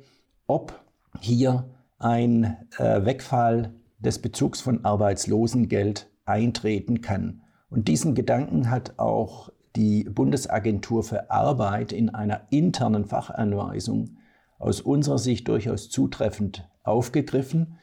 ob 0.47 0.79
hier 1.21 1.69
ein 1.99 2.57
äh, 2.79 3.05
Wegfall 3.05 3.75
des 3.99 4.21
Bezugs 4.21 4.61
von 4.61 4.85
Arbeitslosengeld 4.85 6.10
eintreten 6.31 7.01
kann. 7.01 7.43
Und 7.69 7.89
diesen 7.89 8.15
Gedanken 8.15 8.71
hat 8.71 8.99
auch 8.99 9.51
die 9.77 10.05
Bundesagentur 10.05 11.03
für 11.03 11.31
Arbeit 11.31 11.93
in 11.93 12.11
einer 12.11 12.43
internen 12.51 13.05
Fachanweisung 13.05 14.17
aus 14.59 14.81
unserer 14.81 15.19
Sicht 15.19 15.49
durchaus 15.49 15.91
zutreffend 15.91 16.69
aufgegriffen. 16.83 17.79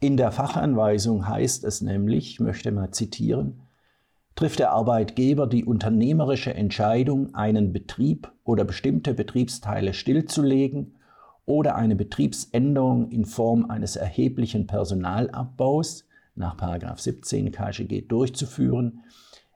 In 0.00 0.16
der 0.16 0.32
Fachanweisung 0.32 1.28
heißt 1.28 1.64
es 1.64 1.80
nämlich, 1.80 2.32
ich 2.32 2.40
möchte 2.40 2.72
mal 2.72 2.90
zitieren, 2.90 3.62
trifft 4.34 4.58
der 4.58 4.72
Arbeitgeber 4.72 5.46
die 5.46 5.64
unternehmerische 5.64 6.54
Entscheidung, 6.54 7.34
einen 7.34 7.72
Betrieb 7.72 8.32
oder 8.44 8.64
bestimmte 8.64 9.14
Betriebsteile 9.14 9.92
stillzulegen 9.92 10.94
oder 11.46 11.74
eine 11.74 11.96
Betriebsänderung 11.96 13.10
in 13.10 13.24
Form 13.24 13.66
eines 13.70 13.96
erheblichen 13.96 14.66
Personalabbaus 14.66 16.04
nach 16.34 16.98
17 16.98 17.52
KGG 17.52 18.02
durchzuführen, 18.02 19.04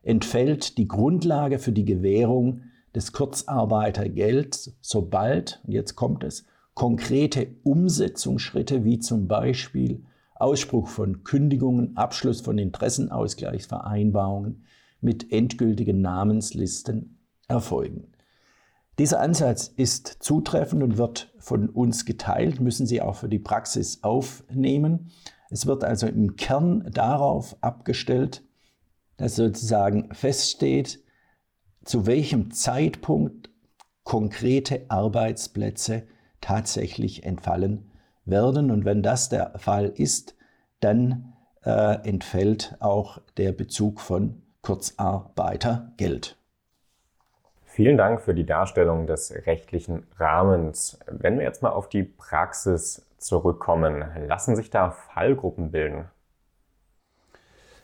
entfällt 0.02 0.78
die 0.78 0.88
Grundlage 0.88 1.58
für 1.58 1.72
die 1.72 1.84
Gewährung 1.84 2.62
des 2.94 3.12
Kurzarbeitergelds, 3.12 4.76
sobald, 4.80 5.60
jetzt 5.66 5.96
kommt 5.96 6.24
es, 6.24 6.46
konkrete 6.74 7.48
Umsetzungsschritte 7.62 8.84
wie 8.84 8.98
zum 8.98 9.28
Beispiel 9.28 10.02
Ausspruch 10.34 10.88
von 10.88 11.22
Kündigungen, 11.24 11.96
Abschluss 11.96 12.40
von 12.40 12.58
Interessenausgleichsvereinbarungen 12.58 14.64
mit 15.00 15.32
endgültigen 15.32 16.00
Namenslisten 16.00 17.18
erfolgen. 17.48 18.08
Dieser 18.98 19.20
Ansatz 19.20 19.68
ist 19.68 20.18
zutreffend 20.20 20.82
und 20.82 20.98
wird 20.98 21.32
von 21.38 21.68
uns 21.68 22.04
geteilt, 22.04 22.60
müssen 22.60 22.86
Sie 22.86 23.02
auch 23.02 23.16
für 23.16 23.28
die 23.28 23.40
Praxis 23.40 24.02
aufnehmen. 24.02 25.10
Es 25.54 25.68
wird 25.68 25.84
also 25.84 26.08
im 26.08 26.34
Kern 26.34 26.84
darauf 26.90 27.56
abgestellt, 27.60 28.42
dass 29.18 29.36
sozusagen 29.36 30.12
feststeht, 30.12 30.98
zu 31.84 32.08
welchem 32.08 32.50
Zeitpunkt 32.50 33.50
konkrete 34.02 34.84
Arbeitsplätze 34.88 36.08
tatsächlich 36.40 37.22
entfallen 37.22 37.92
werden. 38.24 38.72
Und 38.72 38.84
wenn 38.84 39.04
das 39.04 39.28
der 39.28 39.52
Fall 39.56 39.92
ist, 39.94 40.34
dann 40.80 41.34
äh, 41.64 42.04
entfällt 42.04 42.74
auch 42.80 43.20
der 43.36 43.52
Bezug 43.52 44.00
von 44.00 44.42
Kurzarbeitergeld. 44.60 46.36
Vielen 47.62 47.96
Dank 47.96 48.20
für 48.20 48.34
die 48.34 48.46
Darstellung 48.46 49.06
des 49.06 49.32
rechtlichen 49.46 50.04
Rahmens. 50.16 50.98
Wenn 51.06 51.38
wir 51.38 51.44
jetzt 51.44 51.62
mal 51.62 51.70
auf 51.70 51.88
die 51.88 52.02
Praxis 52.02 53.06
zurückkommen, 53.24 54.04
lassen 54.26 54.54
sich 54.54 54.70
da 54.70 54.90
Fallgruppen 54.90 55.70
bilden? 55.70 56.10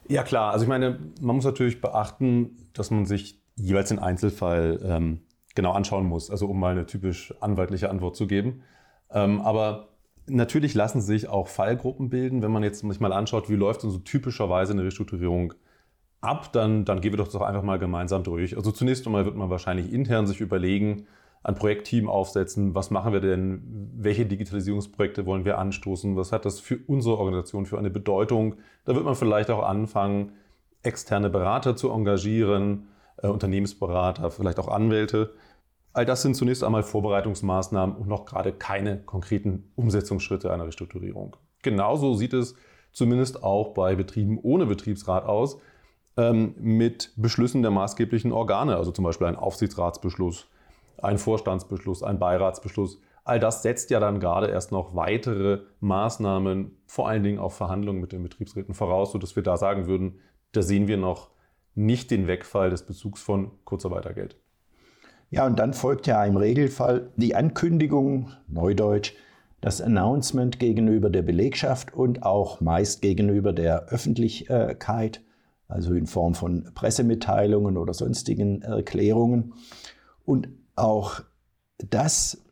Ja 0.06 0.22
klar, 0.22 0.52
also 0.52 0.64
ich 0.64 0.68
meine, 0.68 0.98
man 1.20 1.36
muss 1.36 1.44
natürlich 1.44 1.80
beachten, 1.80 2.68
dass 2.74 2.90
man 2.90 3.06
sich 3.06 3.40
jeweils 3.56 3.88
den 3.88 3.98
Einzelfall 3.98 4.80
ähm, 4.82 5.20
genau 5.54 5.72
anschauen 5.72 6.06
muss, 6.06 6.30
also 6.30 6.46
um 6.46 6.58
mal 6.58 6.72
eine 6.72 6.86
typisch 6.86 7.34
anwaltliche 7.40 7.90
Antwort 7.90 8.16
zu 8.16 8.26
geben. 8.26 8.62
Ähm, 9.10 9.40
aber 9.40 9.88
natürlich 10.26 10.74
lassen 10.74 11.00
sich 11.00 11.28
auch 11.28 11.48
Fallgruppen 11.48 12.10
bilden. 12.10 12.42
Wenn 12.42 12.52
man 12.52 12.62
jetzt 12.62 12.80
sich 12.80 13.00
mal 13.00 13.12
anschaut, 13.12 13.48
wie 13.48 13.56
läuft 13.56 13.80
so 13.80 13.98
typischerweise 13.98 14.72
eine 14.72 14.84
Restrukturierung 14.84 15.54
ab, 16.20 16.52
dann, 16.52 16.84
dann 16.84 17.00
gehen 17.00 17.12
wir 17.12 17.18
doch 17.18 17.40
einfach 17.40 17.62
mal 17.62 17.78
gemeinsam 17.78 18.24
durch. 18.24 18.56
Also 18.56 18.72
zunächst 18.72 19.06
einmal 19.06 19.24
wird 19.24 19.36
man 19.36 19.50
wahrscheinlich 19.50 19.92
intern 19.92 20.26
sich 20.26 20.40
überlegen, 20.40 21.06
ein 21.42 21.54
Projektteam 21.54 22.08
aufsetzen, 22.08 22.74
was 22.74 22.90
machen 22.90 23.12
wir 23.12 23.20
denn, 23.20 23.90
welche 23.96 24.26
Digitalisierungsprojekte 24.26 25.24
wollen 25.24 25.44
wir 25.44 25.58
anstoßen, 25.58 26.16
was 26.16 26.32
hat 26.32 26.44
das 26.44 26.60
für 26.60 26.78
unsere 26.86 27.16
Organisation 27.16 27.64
für 27.64 27.78
eine 27.78 27.90
Bedeutung. 27.90 28.56
Da 28.84 28.94
wird 28.94 29.04
man 29.04 29.14
vielleicht 29.14 29.50
auch 29.50 29.62
anfangen, 29.62 30.32
externe 30.82 31.30
Berater 31.30 31.76
zu 31.76 31.90
engagieren, 31.90 32.88
äh, 33.22 33.28
Unternehmensberater, 33.28 34.30
vielleicht 34.30 34.58
auch 34.58 34.68
Anwälte. 34.68 35.32
All 35.92 36.04
das 36.04 36.22
sind 36.22 36.34
zunächst 36.34 36.62
einmal 36.62 36.82
Vorbereitungsmaßnahmen 36.82 37.96
und 37.96 38.06
noch 38.06 38.26
gerade 38.26 38.52
keine 38.52 39.02
konkreten 39.02 39.72
Umsetzungsschritte 39.76 40.52
einer 40.52 40.66
Restrukturierung. 40.66 41.36
Genauso 41.62 42.14
sieht 42.14 42.32
es 42.32 42.54
zumindest 42.92 43.42
auch 43.42 43.74
bei 43.74 43.94
Betrieben 43.94 44.38
ohne 44.40 44.66
Betriebsrat 44.66 45.24
aus 45.24 45.58
ähm, 46.16 46.54
mit 46.58 47.12
Beschlüssen 47.16 47.62
der 47.62 47.70
maßgeblichen 47.70 48.32
Organe, 48.32 48.76
also 48.76 48.92
zum 48.92 49.04
Beispiel 49.04 49.26
ein 49.26 49.36
Aufsichtsratsbeschluss, 49.36 50.48
ein 51.02 51.18
Vorstandsbeschluss, 51.18 52.02
ein 52.02 52.18
Beiratsbeschluss. 52.18 53.00
All 53.24 53.38
das 53.38 53.62
setzt 53.62 53.90
ja 53.90 54.00
dann 54.00 54.20
gerade 54.20 54.48
erst 54.48 54.72
noch 54.72 54.94
weitere 54.94 55.60
Maßnahmen, 55.80 56.76
vor 56.86 57.08
allen 57.08 57.22
Dingen 57.22 57.38
auch 57.38 57.52
Verhandlungen 57.52 58.00
mit 58.00 58.12
den 58.12 58.22
Betriebsräten 58.22 58.74
voraus, 58.74 59.12
sodass 59.12 59.36
wir 59.36 59.42
da 59.42 59.56
sagen 59.56 59.86
würden, 59.86 60.20
da 60.52 60.62
sehen 60.62 60.88
wir 60.88 60.96
noch 60.96 61.30
nicht 61.74 62.10
den 62.10 62.26
Wegfall 62.26 62.70
des 62.70 62.84
Bezugs 62.84 63.22
von 63.22 63.52
Kurzarbeitergeld. 63.64 64.36
Ja, 65.30 65.46
und 65.46 65.58
dann 65.58 65.74
folgt 65.74 66.06
ja 66.06 66.24
im 66.24 66.36
Regelfall 66.36 67.10
die 67.16 67.36
Ankündigung, 67.36 68.32
Neudeutsch, 68.48 69.12
das 69.60 69.80
Announcement 69.80 70.58
gegenüber 70.58 71.10
der 71.10 71.22
Belegschaft 71.22 71.94
und 71.94 72.24
auch 72.24 72.60
meist 72.60 73.02
gegenüber 73.02 73.52
der 73.52 73.86
Öffentlichkeit 73.88 75.20
also 75.70 75.94
in 75.94 76.06
Form 76.06 76.34
von 76.34 76.64
Pressemitteilungen 76.74 77.76
oder 77.76 77.94
sonstigen 77.94 78.62
Erklärungen. 78.62 79.54
Und 80.26 80.48
auch 80.80 81.20
das 81.78 82.42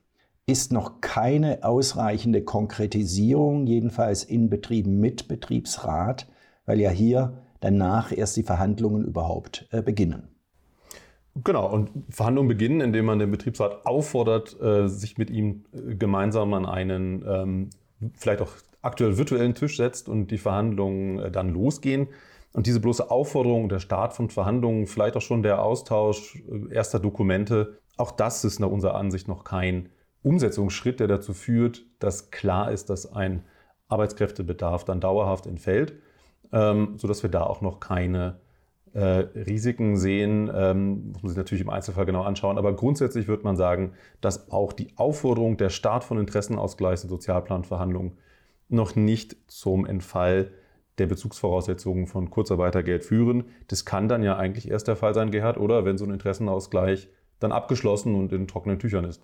ist 0.47 0.73
noch 0.73 1.01
keine 1.01 1.63
ausreichende 1.63 2.43
Konkretisierung, 2.43 3.67
jedenfalls 3.67 4.25
in 4.25 4.49
Betrieben 4.49 4.99
mit 4.99 5.29
Betriebsrat, 5.29 6.27
weil 6.65 6.81
ja 6.81 6.91
hier 6.91 7.43
danach 7.61 8.17
erst 8.17 8.37
die 8.37 8.43
Verhandlungen 8.43 9.05
überhaupt 9.05 9.69
äh, 9.73 9.83
beginnen. 9.83 10.29
Genau, 11.45 11.71
und 11.71 11.91
Verhandlungen 12.09 12.49
beginnen, 12.49 12.81
indem 12.81 13.05
man 13.05 13.19
den 13.19 13.31
Betriebsrat 13.31 13.87
auffordert, 13.87 14.59
äh, 14.61 14.89
sich 14.89 15.19
mit 15.19 15.31
ihm 15.31 15.65
äh, 15.73 15.95
gemeinsam 15.95 16.55
an 16.55 16.67
einen 16.67 17.25
ähm, 17.29 17.71
vielleicht 18.15 18.41
auch 18.41 18.53
aktuell 18.81 19.19
virtuellen 19.19 19.55
Tisch 19.55 19.77
setzt 19.77 20.09
und 20.09 20.31
die 20.31 20.39
Verhandlungen 20.39 21.33
dann 21.33 21.51
losgehen. 21.51 22.09
Und 22.55 22.67
diese 22.67 22.81
bloße 22.81 23.11
Aufforderung, 23.11 23.69
der 23.69 23.79
Start 23.81 24.15
von 24.15 24.31
Verhandlungen, 24.31 24.87
vielleicht 24.87 25.17
auch 25.17 25.23
schon 25.23 25.43
der 25.43 25.63
Austausch 25.63 26.37
äh, 26.37 26.75
erster 26.75 26.99
Dokumente, 26.99 27.79
auch 27.99 28.13
das 28.13 28.45
ist 28.45 28.59
nach 28.61 28.69
unserer 28.69 28.95
Ansicht 28.95 29.29
noch 29.29 29.45
kein 29.45 29.91
Umsetzungsschritt, 30.23 31.01
der 31.01 31.07
dazu 31.07 31.33
führt, 31.33 31.83
dass 31.99 32.31
klar 32.31 32.71
ist, 32.71 32.91
dass 32.91 33.13
ein 33.13 33.45
Arbeitskräftebedarf 33.89 34.85
dann 34.85 35.01
dauerhaft 35.01 35.47
entfällt, 35.47 35.95
ähm, 36.53 36.95
sodass 36.97 37.23
wir 37.23 37.31
da 37.31 37.43
auch 37.43 37.61
noch 37.61 37.81
keine 37.81 38.39
äh, 38.93 39.01
Risiken 39.01 39.97
sehen. 39.97 40.51
Ähm, 40.55 41.13
muss 41.13 41.23
man 41.23 41.31
sich 41.31 41.39
natürlich 41.39 41.63
im 41.63 41.71
Einzelfall 41.71 42.07
genau 42.07 42.23
anschauen. 42.23 42.59
Aber 42.59 42.75
grundsätzlich 42.75 43.29
wird 43.29 43.45
man 43.45 43.57
sagen, 43.57 43.93
dass 44.21 44.51
auch 44.51 44.73
die 44.73 44.89
Aufforderung, 44.97 45.57
der 45.57 45.71
Start 45.71 46.05
von 46.05 46.19
Interessenausgleichs- 46.19 47.03
und 47.03 47.11
Sozialplanverhandlungen 47.11 48.19
noch 48.69 48.97
nicht 48.97 49.37
zum 49.47 49.87
Entfall 49.87 50.51
der 50.99 51.07
Bezugsvoraussetzungen 51.07 52.07
von 52.07 52.29
Kurzarbeitergeld 52.29 53.05
führen. 53.05 53.45
Das 53.69 53.85
kann 53.85 54.09
dann 54.09 54.23
ja 54.23 54.37
eigentlich 54.37 54.71
erst 54.71 54.89
der 54.89 54.97
Fall 54.97 55.15
sein, 55.15 55.31
Gerhard, 55.31 55.59
oder 55.59 55.85
wenn 55.85 55.97
so 55.97 56.05
ein 56.05 56.11
Interessenausgleich 56.11 57.09
dann 57.41 57.53
abgeschlossen 57.53 58.15
und 58.15 58.33
in 58.33 58.47
trockenen 58.47 58.79
Tüchern 58.79 59.05
ist. 59.05 59.23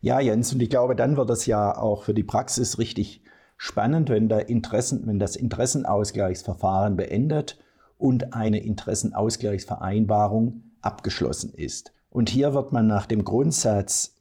Ja, 0.00 0.20
Jens, 0.20 0.52
und 0.52 0.60
ich 0.60 0.70
glaube, 0.70 0.96
dann 0.96 1.16
wird 1.16 1.30
es 1.30 1.46
ja 1.46 1.76
auch 1.76 2.02
für 2.04 2.14
die 2.14 2.24
Praxis 2.24 2.78
richtig 2.78 3.22
spannend, 3.56 4.10
wenn, 4.10 4.28
Interessen, 4.28 5.06
wenn 5.06 5.18
das 5.18 5.36
Interessenausgleichsverfahren 5.36 6.96
beendet 6.96 7.58
und 7.96 8.34
eine 8.34 8.58
Interessenausgleichsvereinbarung 8.58 10.64
abgeschlossen 10.82 11.54
ist. 11.54 11.94
Und 12.10 12.28
hier 12.28 12.52
wird 12.54 12.72
man 12.72 12.86
nach 12.86 13.06
dem 13.06 13.24
Grundsatz 13.24 14.16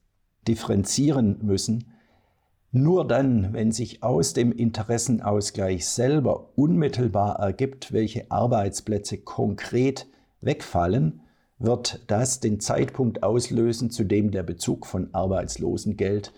differenzieren 0.47 1.39
müssen, 1.41 1.89
nur 2.71 3.05
dann, 3.07 3.53
wenn 3.53 3.71
sich 3.71 4.01
aus 4.01 4.33
dem 4.33 4.51
Interessenausgleich 4.51 5.85
selber 5.85 6.49
unmittelbar 6.55 7.37
ergibt, 7.39 7.93
welche 7.93 8.31
Arbeitsplätze 8.31 9.19
konkret 9.19 10.07
wegfallen, 10.41 11.21
wird 11.63 12.03
das 12.07 12.39
den 12.39 12.59
Zeitpunkt 12.59 13.23
auslösen, 13.23 13.89
zu 13.89 14.03
dem 14.03 14.31
der 14.31 14.43
Bezug 14.43 14.85
von 14.85 15.13
Arbeitslosengeld 15.13 16.33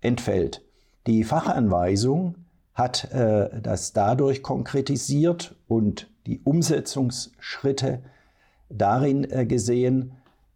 entfällt. 0.00 0.62
Die 1.06 1.24
Fachanweisung 1.24 2.36
hat 2.74 3.12
äh, 3.12 3.60
das 3.60 3.92
dadurch 3.92 4.42
konkretisiert 4.42 5.56
und 5.66 6.08
die 6.26 6.40
Umsetzungsschritte 6.44 8.02
darin 8.68 9.28
äh, 9.30 9.46
gesehen, 9.46 10.12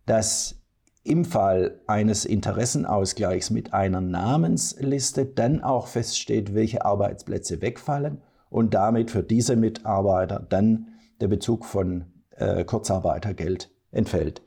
dass 0.06 0.62
im 1.04 1.24
Fall 1.24 1.80
eines 1.88 2.24
Interessenausgleichs 2.24 3.50
mit 3.50 3.74
einer 3.74 4.00
Namensliste 4.00 5.26
dann 5.26 5.62
auch 5.62 5.88
feststeht, 5.88 6.54
welche 6.54 6.84
Arbeitsplätze 6.84 7.60
wegfallen 7.60 8.22
und 8.50 8.74
damit 8.74 9.10
für 9.10 9.24
diese 9.24 9.56
Mitarbeiter 9.56 10.46
dann 10.48 10.88
der 11.20 11.28
Bezug 11.28 11.64
von 11.64 12.04
äh, 12.36 12.64
Kurzarbeitergeld 12.64 13.70
entfällt. 13.92 14.42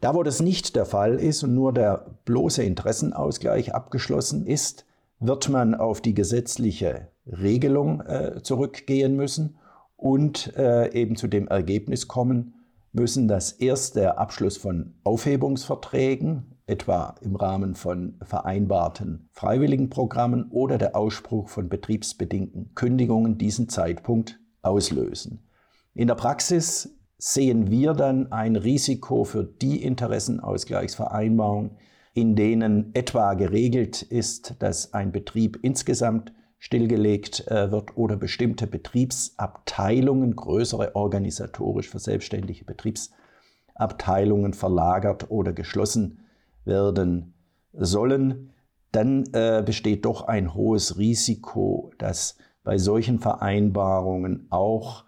Da, 0.00 0.14
wo 0.14 0.22
das 0.22 0.40
nicht 0.40 0.76
der 0.76 0.84
Fall 0.84 1.16
ist 1.16 1.42
und 1.42 1.54
nur 1.54 1.72
der 1.72 2.06
bloße 2.24 2.62
Interessenausgleich 2.62 3.74
abgeschlossen 3.74 4.46
ist, 4.46 4.84
wird 5.20 5.48
man 5.48 5.74
auf 5.74 6.00
die 6.00 6.14
gesetzliche 6.14 7.08
Regelung 7.26 8.00
äh, 8.02 8.42
zurückgehen 8.42 9.16
müssen 9.16 9.58
und 9.96 10.56
äh, 10.56 10.92
eben 10.92 11.16
zu 11.16 11.26
dem 11.26 11.48
Ergebnis 11.48 12.06
kommen, 12.06 12.54
müssen 12.92 13.28
das 13.28 13.52
erst 13.52 13.96
der 13.96 14.18
Abschluss 14.18 14.56
von 14.56 14.94
Aufhebungsverträgen, 15.04 16.58
etwa 16.66 17.14
im 17.22 17.34
Rahmen 17.34 17.74
von 17.74 18.18
vereinbarten 18.22 19.28
Freiwilligenprogrammen 19.32 20.50
oder 20.50 20.78
der 20.78 20.94
Ausspruch 20.94 21.48
von 21.48 21.68
betriebsbedingten 21.68 22.74
Kündigungen 22.74 23.38
diesen 23.38 23.68
Zeitpunkt 23.68 24.38
auslösen. 24.62 25.48
In 25.94 26.08
der 26.08 26.14
Praxis 26.14 26.97
sehen 27.18 27.70
wir 27.70 27.94
dann 27.94 28.32
ein 28.32 28.56
Risiko 28.56 29.24
für 29.24 29.44
die 29.44 29.82
Interessenausgleichsvereinbarungen, 29.82 31.72
in 32.14 32.36
denen 32.36 32.94
etwa 32.94 33.34
geregelt 33.34 34.02
ist, 34.02 34.54
dass 34.60 34.94
ein 34.94 35.12
Betrieb 35.12 35.58
insgesamt 35.62 36.32
stillgelegt 36.58 37.46
äh, 37.48 37.70
wird 37.70 37.96
oder 37.96 38.16
bestimmte 38.16 38.66
Betriebsabteilungen, 38.66 40.34
größere 40.34 40.96
organisatorisch 40.96 41.88
verselbstständigte 41.88 42.64
Betriebsabteilungen 42.64 44.54
verlagert 44.54 45.30
oder 45.30 45.52
geschlossen 45.52 46.20
werden 46.64 47.34
sollen, 47.72 48.50
dann 48.90 49.24
äh, 49.32 49.62
besteht 49.64 50.04
doch 50.04 50.22
ein 50.22 50.54
hohes 50.54 50.98
Risiko, 50.98 51.92
dass 51.98 52.36
bei 52.64 52.78
solchen 52.78 53.20
Vereinbarungen 53.20 54.46
auch 54.50 55.04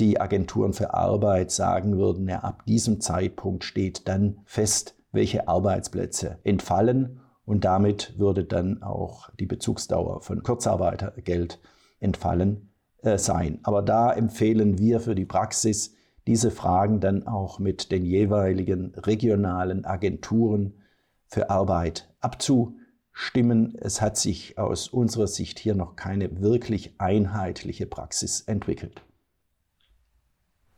die 0.00 0.20
Agenturen 0.20 0.72
für 0.72 0.94
Arbeit 0.94 1.50
sagen 1.50 1.98
würden, 1.98 2.28
ja, 2.28 2.40
ab 2.40 2.64
diesem 2.66 3.00
Zeitpunkt 3.00 3.64
steht 3.64 4.08
dann 4.08 4.40
fest, 4.44 4.96
welche 5.12 5.48
Arbeitsplätze 5.48 6.38
entfallen 6.44 7.20
und 7.44 7.64
damit 7.64 8.18
würde 8.18 8.44
dann 8.44 8.82
auch 8.82 9.30
die 9.38 9.46
Bezugsdauer 9.46 10.20
von 10.20 10.42
Kurzarbeitergeld 10.42 11.60
entfallen 12.00 12.70
äh, 13.02 13.18
sein. 13.18 13.58
Aber 13.62 13.82
da 13.82 14.12
empfehlen 14.12 14.78
wir 14.78 15.00
für 15.00 15.14
die 15.14 15.26
Praxis, 15.26 15.94
diese 16.26 16.50
Fragen 16.50 17.00
dann 17.00 17.26
auch 17.26 17.58
mit 17.58 17.90
den 17.90 18.04
jeweiligen 18.04 18.94
regionalen 18.94 19.84
Agenturen 19.84 20.74
für 21.26 21.50
Arbeit 21.50 22.08
abzustimmen. 22.20 23.76
Es 23.80 24.00
hat 24.00 24.16
sich 24.16 24.56
aus 24.56 24.88
unserer 24.88 25.26
Sicht 25.26 25.58
hier 25.58 25.74
noch 25.74 25.96
keine 25.96 26.40
wirklich 26.40 26.94
einheitliche 26.98 27.86
Praxis 27.86 28.42
entwickelt. 28.42 29.02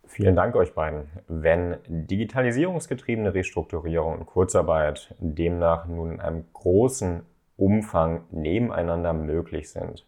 Vielen 0.07 0.37
Dank 0.37 0.55
euch 0.55 0.75
beiden. 0.75 1.09
Wenn 1.29 1.77
digitalisierungsgetriebene 1.89 3.35
Restrukturierung 3.35 4.19
und 4.19 4.27
Kurzarbeit 4.27 5.15
demnach 5.19 5.87
nun 5.87 6.13
in 6.13 6.21
einem 6.21 6.45
großen 6.53 7.23
Umfang 7.57 8.25
nebeneinander 8.31 9.13
möglich 9.13 9.71
sind, 9.71 10.07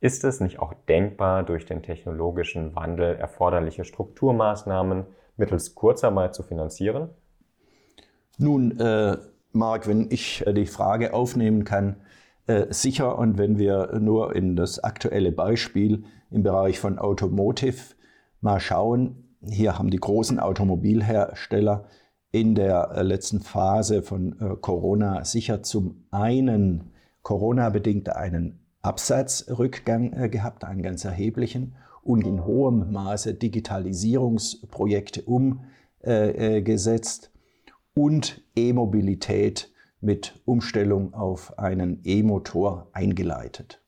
ist 0.00 0.24
es 0.24 0.40
nicht 0.40 0.58
auch 0.58 0.74
denkbar, 0.88 1.44
durch 1.44 1.66
den 1.66 1.82
technologischen 1.82 2.74
Wandel 2.74 3.16
erforderliche 3.16 3.84
Strukturmaßnahmen 3.84 5.06
mittels 5.36 5.74
Kurzarbeit 5.74 6.34
zu 6.34 6.42
finanzieren? 6.42 7.10
Nun, 8.38 8.78
äh, 8.78 9.16
Marc, 9.52 9.86
wenn 9.86 10.10
ich 10.10 10.46
äh, 10.46 10.52
die 10.52 10.66
Frage 10.66 11.14
aufnehmen 11.14 11.64
kann, 11.64 11.96
äh, 12.46 12.66
sicher 12.70 13.16
und 13.18 13.38
wenn 13.38 13.58
wir 13.58 13.98
nur 13.98 14.34
in 14.36 14.56
das 14.56 14.82
aktuelle 14.82 15.32
Beispiel 15.32 16.04
im 16.30 16.42
Bereich 16.42 16.80
von 16.80 16.98
Automotive 16.98 17.94
mal 18.40 18.60
schauen, 18.60 19.23
hier 19.48 19.78
haben 19.78 19.90
die 19.90 19.98
großen 19.98 20.38
Automobilhersteller 20.38 21.84
in 22.32 22.54
der 22.54 22.92
äh, 22.94 23.02
letzten 23.02 23.40
Phase 23.40 24.02
von 24.02 24.38
äh, 24.40 24.56
Corona 24.60 25.24
sicher 25.24 25.62
zum 25.62 26.04
einen 26.10 26.92
Corona-bedingt 27.22 28.14
einen 28.14 28.60
Absatzrückgang 28.82 30.12
äh, 30.12 30.28
gehabt, 30.28 30.64
einen 30.64 30.82
ganz 30.82 31.04
erheblichen, 31.04 31.76
und 32.02 32.26
in 32.26 32.44
hohem 32.44 32.92
Maße 32.92 33.34
Digitalisierungsprojekte 33.34 35.22
umgesetzt 35.22 37.30
und 37.94 38.42
E-Mobilität 38.54 39.72
mit 40.02 40.38
Umstellung 40.44 41.14
auf 41.14 41.58
einen 41.58 42.02
E-Motor 42.04 42.90
eingeleitet. 42.92 43.80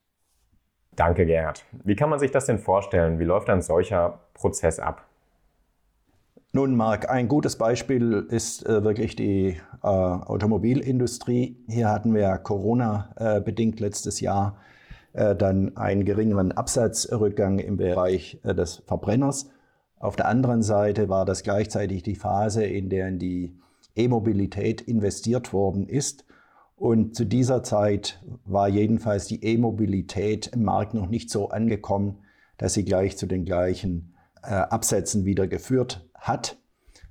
Danke, 0.95 1.27
Gerhard. 1.27 1.66
Wie 1.85 1.95
kann 1.95 2.09
man 2.09 2.19
sich 2.19 2.31
das 2.31 2.47
denn 2.47 2.59
vorstellen? 2.59 3.19
Wie 3.19 3.25
läuft 3.25 3.51
ein 3.51 3.61
solcher 3.61 4.21
Prozess 4.33 4.81
ab? 4.81 5.06
Nun, 6.57 6.75
Marc, 6.75 7.11
ein 7.11 7.29
gutes 7.29 7.57
Beispiel 7.57 8.27
ist 8.31 8.64
äh, 8.64 8.83
wirklich 8.83 9.14
die 9.14 9.59
äh, 9.83 9.87
Automobilindustrie. 9.87 11.62
Hier 11.69 11.90
hatten 11.90 12.14
wir 12.14 12.38
Corona-bedingt 12.38 13.79
äh, 13.79 13.85
letztes 13.85 14.21
Jahr 14.21 14.57
äh, 15.12 15.37
dann 15.37 15.77
einen 15.77 16.07
geringeren 16.07 16.53
Absatzrückgang 16.53 17.59
im 17.59 17.77
Bereich 17.77 18.40
äh, 18.42 18.55
des 18.55 18.77
Verbrenners. 18.87 19.51
Auf 19.99 20.16
der 20.16 20.29
anderen 20.29 20.62
Seite 20.62 21.11
war 21.11 21.27
das 21.27 21.42
gleichzeitig 21.42 22.03
die 22.03 22.14
Phase, 22.14 22.64
in 22.64 22.88
der 22.88 23.09
in 23.09 23.19
die 23.19 23.59
E-Mobilität 23.95 24.81
investiert 24.81 25.53
worden 25.53 25.87
ist. 25.87 26.25
Und 26.75 27.14
zu 27.16 27.27
dieser 27.27 27.64
Zeit 27.64 28.25
war 28.47 28.66
jedenfalls 28.66 29.27
die 29.27 29.45
E-Mobilität 29.45 30.47
im 30.55 30.64
Markt 30.64 30.95
noch 30.95 31.11
nicht 31.11 31.29
so 31.29 31.51
angekommen, 31.51 32.21
dass 32.57 32.73
sie 32.73 32.87
gleich 32.87 33.19
zu 33.19 33.27
den 33.27 33.45
gleichen 33.45 34.14
äh, 34.42 34.55
Absätzen 34.55 35.27
wieder 35.27 35.47
geführt 35.47 36.06
hat. 36.29 36.57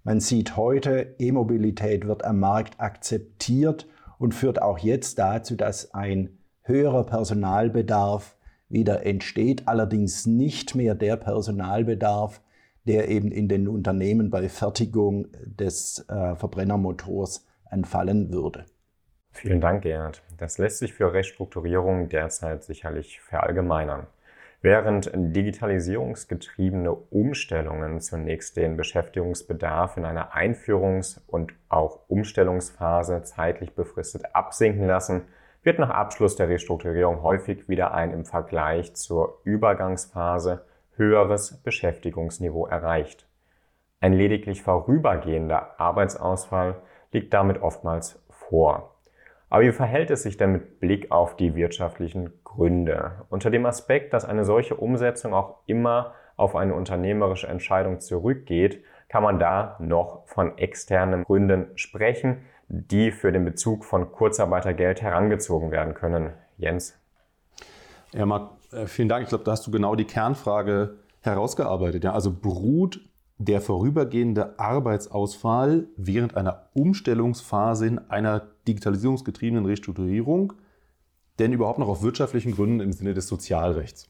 Man 0.04 0.20
sieht 0.20 0.56
heute, 0.56 1.16
E-Mobilität 1.18 2.08
wird 2.08 2.24
am 2.24 2.40
Markt 2.40 2.80
akzeptiert 2.80 3.88
und 4.20 4.34
führt 4.34 4.62
auch 4.62 4.78
jetzt 4.78 5.20
dazu, 5.20 5.56
dass 5.56 5.94
ein 5.94 6.38
höherer 6.62 7.06
Personalbedarf 7.06 8.36
wieder 8.70 9.06
entsteht, 9.06 9.68
allerdings 9.68 10.26
nicht 10.26 10.76
mehr 10.76 10.96
der 10.96 11.18
Personalbedarf, 11.18 12.42
der 12.86 13.10
eben 13.10 13.32
in 13.32 13.48
den 13.48 13.68
Unternehmen 13.68 14.30
bei 14.30 14.48
Fertigung 14.50 15.28
des 15.44 16.06
äh, 16.08 16.36
Verbrennermotors 16.36 17.46
anfallen 17.66 18.32
würde. 18.32 18.66
Vielen 19.32 19.60
Dank, 19.60 19.84
Gerhard. 19.84 20.24
Das 20.38 20.58
lässt 20.58 20.80
sich 20.80 20.94
für 20.94 21.12
Restrukturierung 21.12 22.10
derzeit 22.10 22.64
sicherlich 22.64 23.20
verallgemeinern. 23.22 24.08
Während 24.66 25.12
digitalisierungsgetriebene 25.14 26.92
Umstellungen 26.92 28.02
zunächst 28.02 28.58
den 28.58 28.78
Beschäftigungsbedarf 28.78 29.96
in 29.96 30.06
einer 30.06 30.36
Einführungs- 30.36 31.22
und 31.28 31.54
auch 31.70 32.00
Umstellungsphase 32.08 33.22
zeitlich 33.22 33.76
befristet 33.76 34.24
absinken 34.34 34.88
lassen, 34.88 35.28
wird 35.62 35.78
nach 35.78 35.92
Abschluss 35.92 36.36
der 36.36 36.50
Restrukturierung 36.50 37.22
häufig 37.22 37.70
wieder 37.70 37.94
ein 37.94 38.10
im 38.10 38.26
Vergleich 38.26 38.96
zur 38.96 39.40
Übergangsphase 39.44 40.66
höheres 40.96 41.62
Beschäftigungsniveau 41.62 42.66
erreicht. 42.66 43.30
Ein 44.00 44.14
lediglich 44.14 44.64
vorübergehender 44.64 45.80
Arbeitsausfall 45.80 46.82
liegt 47.12 47.32
damit 47.36 47.62
oftmals 47.62 48.20
vor. 48.32 48.95
Aber 49.50 49.64
wie 49.64 49.72
verhält 49.72 50.12
es 50.12 50.24
sich 50.24 50.38
denn 50.38 50.52
mit 50.52 50.80
Blick 50.80 51.12
auf 51.12 51.36
die 51.36 51.56
wirtschaftlichen 51.56 52.32
Gründe? 52.44 53.26
Unter 53.30 53.50
dem 53.50 53.66
Aspekt, 53.66 54.14
dass 54.14 54.26
eine 54.26 54.44
solche 54.44 54.76
Umsetzung 54.76 55.34
auch 55.34 55.60
immer 55.66 56.14
auf 56.36 56.56
eine 56.56 56.74
unternehmerische 56.74 57.48
Entscheidung 57.48 58.00
zurückgeht, 58.00 58.84
kann 59.08 59.24
man 59.24 59.40
da 59.40 59.78
noch 59.80 60.28
von 60.28 60.58
externen 60.58 61.24
Gründen 61.24 61.68
sprechen, 61.76 62.42
die 62.68 63.12
für 63.12 63.32
den 63.32 63.46
Bezug 63.46 63.86
von 63.86 64.12
Kurzarbeitergeld 64.12 65.02
herangezogen 65.02 65.72
werden 65.72 65.94
können. 65.94 66.32
Jens? 66.58 67.00
Ja, 68.12 68.26
Marc, 68.26 68.50
äh, 68.72 68.88
vielen 68.88 69.10
Dank. 69.10 69.24
Ich 69.24 69.30
glaube, 69.30 69.44
da 69.44 69.52
hast 69.52 69.68
du 69.68 69.72
genau 69.72 69.96
die 69.96 70.06
Kernfrage 70.06 70.96
herausgearbeitet. 71.22 72.04
Ja, 72.04 72.14
also 72.14 72.32
beruht 72.32 73.00
der 73.38 73.62
vorübergehende 73.62 74.60
Arbeitsausfall 74.60 75.88
während 75.98 76.38
einer 76.38 76.70
Umstellungsphase 76.74 77.88
in 77.88 78.00
einer 78.00 78.48
digitalisierungsgetriebenen 78.68 79.66
Restrukturierung 79.66 80.54
denn 81.38 81.52
überhaupt 81.52 81.80
noch 81.80 81.90
auf 81.90 82.02
wirtschaftlichen 82.02 82.54
Gründen 82.54 82.80
im 82.80 82.94
Sinne 82.94 83.14
des 83.14 83.28
Sozialrechts? 83.28 84.10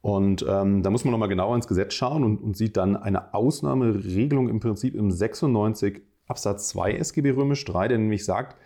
Und 0.00 0.44
ähm, 0.48 0.82
da 0.82 0.90
muss 0.90 1.04
man 1.04 1.12
nochmal 1.12 1.28
genauer 1.28 1.56
ins 1.56 1.66
Gesetz 1.66 1.94
schauen 1.94 2.24
und, 2.24 2.38
und, 2.38 2.56
sieht 2.56 2.76
dann 2.76 2.96
eine 2.96 3.34
Ausnahmeregelung 3.34 4.48
im 4.48 4.60
Prinzip 4.60 4.94
im 4.94 5.10
96 5.10 6.02
Absatz 6.26 6.68
2 6.68 6.94
SGB 6.94 7.30
Römisch 7.30 7.64
3, 7.64 7.88
der 7.88 7.98
nämlich 7.98 8.24
sagt, 8.24 8.56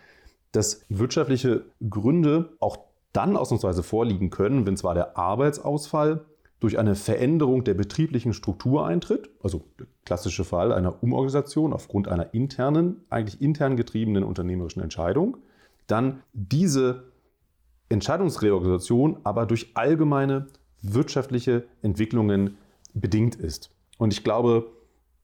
dass 0.51 0.85
wirtschaftliche 0.89 1.65
Gründe 1.89 2.55
auch 2.59 2.77
dann 3.13 3.35
ausnahmsweise 3.35 3.83
vorliegen 3.83 4.29
können, 4.29 4.65
wenn 4.65 4.77
zwar 4.77 4.93
der 4.93 5.17
Arbeitsausfall 5.17 6.25
durch 6.63 6.79
eine 6.79 6.95
Veränderung 6.95 7.63
der 7.65 7.73
betrieblichen 7.73 8.31
Struktur 8.31 8.87
eintritt, 8.87 9.29
also 9.43 9.65
der 9.77 9.85
klassische 10.05 10.45
Fall 10.45 10.71
einer 10.71 11.03
Umorganisation 11.03 11.73
aufgrund 11.73 12.07
einer 12.07 12.33
internen, 12.33 13.01
eigentlich 13.09 13.41
intern 13.41 13.75
getriebenen 13.75 14.23
unternehmerischen 14.23 14.81
Entscheidung, 14.81 15.35
dann 15.87 16.23
diese 16.31 17.11
Entscheidungsreorganisation 17.89 19.17
aber 19.25 19.45
durch 19.45 19.71
allgemeine 19.73 20.47
wirtschaftliche 20.81 21.65
Entwicklungen 21.81 22.57
bedingt 22.93 23.35
ist. 23.35 23.71
Und 23.97 24.13
ich 24.13 24.23
glaube, 24.23 24.71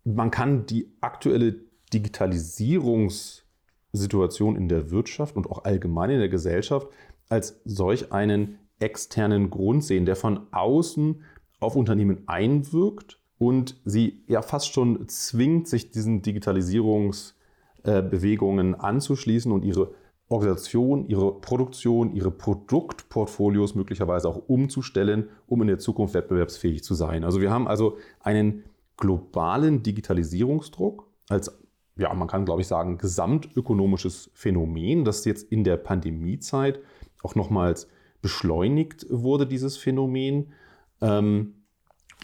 man 0.03 0.31
kann 0.31 0.65
die 0.65 0.91
aktuelle 0.99 1.55
Digitalisierungssituation 1.93 4.57
in 4.57 4.67
der 4.67 4.91
Wirtschaft 4.91 5.37
und 5.37 5.49
auch 5.49 5.63
allgemein 5.63 6.09
in 6.09 6.19
der 6.19 6.27
Gesellschaft 6.27 6.89
als 7.29 7.61
solch 7.63 8.11
einen 8.11 8.59
externen 8.79 9.49
Grund 9.49 9.83
sehen, 9.83 10.05
der 10.05 10.15
von 10.15 10.47
außen 10.51 11.21
auf 11.59 11.75
Unternehmen 11.75 12.23
einwirkt 12.27 13.19
und 13.37 13.75
sie 13.85 14.23
ja 14.27 14.41
fast 14.41 14.73
schon 14.73 15.07
zwingt, 15.07 15.67
sich 15.67 15.91
diesen 15.91 16.21
Digitalisierungsbewegungen 16.21 18.75
anzuschließen 18.75 19.51
und 19.51 19.65
ihre 19.65 19.91
Organisation, 20.29 21.07
ihre 21.07 21.39
Produktion, 21.39 22.13
ihre 22.13 22.31
Produktportfolios 22.31 23.75
möglicherweise 23.75 24.29
auch 24.29 24.43
umzustellen, 24.47 25.29
um 25.47 25.61
in 25.61 25.67
der 25.67 25.79
Zukunft 25.79 26.13
wettbewerbsfähig 26.13 26.83
zu 26.83 26.93
sein. 26.93 27.23
Also 27.23 27.41
wir 27.41 27.49
haben 27.49 27.67
also 27.67 27.97
einen 28.19 28.63
globalen 28.95 29.81
Digitalisierungsdruck 29.81 31.07
als, 31.29 31.59
ja, 31.95 32.13
man 32.13 32.27
kann 32.27 32.45
glaube 32.45 32.61
ich 32.61 32.67
sagen, 32.67 32.99
gesamtökonomisches 32.99 34.29
Phänomen, 34.33 35.03
das 35.03 35.25
jetzt 35.25 35.51
in 35.51 35.63
der 35.63 35.77
Pandemiezeit 35.77 36.79
auch 37.23 37.33
nochmals 37.35 37.87
beschleunigt 38.21 39.05
wurde, 39.09 39.47
dieses 39.47 39.77
Phänomen. 39.77 40.51
Ähm, 41.01 41.55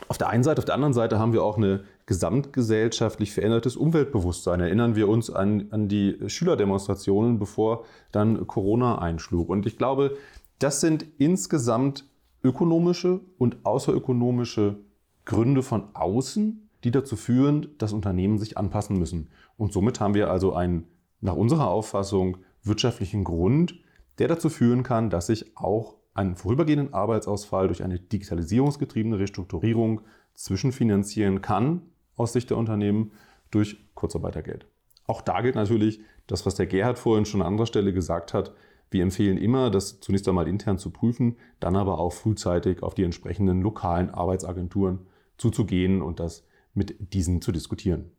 auf 0.07 0.17
der 0.17 0.29
einen 0.29 0.43
Seite, 0.43 0.59
auf 0.59 0.65
der 0.65 0.75
anderen 0.75 0.93
Seite 0.93 1.19
haben 1.19 1.33
wir 1.33 1.43
auch 1.43 1.57
ein 1.57 1.81
gesamtgesellschaftlich 2.05 3.31
verändertes 3.31 3.77
Umweltbewusstsein. 3.77 4.59
Erinnern 4.59 4.95
wir 4.95 5.07
uns 5.07 5.29
an, 5.29 5.67
an 5.71 5.87
die 5.87 6.17
Schülerdemonstrationen, 6.27 7.39
bevor 7.39 7.85
dann 8.11 8.45
Corona 8.45 8.99
einschlug. 8.99 9.49
Und 9.49 9.65
ich 9.65 9.77
glaube, 9.77 10.17
das 10.59 10.81
sind 10.81 11.05
insgesamt 11.17 12.05
ökonomische 12.43 13.21
und 13.37 13.65
außerökonomische 13.65 14.77
Gründe 15.23 15.63
von 15.63 15.95
außen, 15.95 16.69
die 16.83 16.91
dazu 16.91 17.15
führen, 17.15 17.69
dass 17.79 17.93
Unternehmen 17.93 18.37
sich 18.37 18.57
anpassen 18.57 18.99
müssen. 18.99 19.29
Und 19.57 19.73
somit 19.73 19.99
haben 19.99 20.13
wir 20.13 20.29
also 20.29 20.53
einen, 20.53 20.85
nach 21.21 21.35
unserer 21.35 21.69
Auffassung, 21.69 22.37
wirtschaftlichen 22.63 23.23
Grund, 23.23 23.79
der 24.19 24.27
dazu 24.27 24.49
führen 24.49 24.83
kann, 24.83 25.09
dass 25.09 25.27
sich 25.27 25.57
auch 25.57 25.95
einen 26.13 26.35
vorübergehenden 26.35 26.93
Arbeitsausfall 26.93 27.67
durch 27.67 27.83
eine 27.83 27.99
digitalisierungsgetriebene 27.99 29.19
Restrukturierung 29.19 30.01
zwischenfinanzieren 30.33 31.41
kann 31.41 31.81
aus 32.15 32.33
Sicht 32.33 32.49
der 32.49 32.57
Unternehmen 32.57 33.11
durch 33.51 33.77
Kurzarbeitergeld. 33.93 34.67
Auch 35.07 35.21
da 35.21 35.41
gilt 35.41 35.55
natürlich 35.55 35.99
das, 36.27 36.45
was 36.45 36.55
der 36.55 36.67
Gerhard 36.67 36.97
vorhin 36.97 37.25
schon 37.25 37.41
an 37.41 37.47
anderer 37.47 37.67
Stelle 37.67 37.93
gesagt 37.93 38.33
hat. 38.33 38.53
Wir 38.89 39.03
empfehlen 39.03 39.37
immer, 39.37 39.69
das 39.69 39.99
zunächst 39.99 40.27
einmal 40.27 40.47
intern 40.47 40.77
zu 40.77 40.91
prüfen, 40.91 41.37
dann 41.59 41.75
aber 41.75 41.99
auch 41.99 42.13
frühzeitig 42.13 42.81
auf 42.81 42.95
die 42.95 43.03
entsprechenden 43.03 43.61
lokalen 43.61 44.09
Arbeitsagenturen 44.09 45.07
zuzugehen 45.37 46.01
und 46.01 46.19
das 46.19 46.47
mit 46.73 47.13
diesen 47.13 47.41
zu 47.41 47.51
diskutieren. 47.51 48.11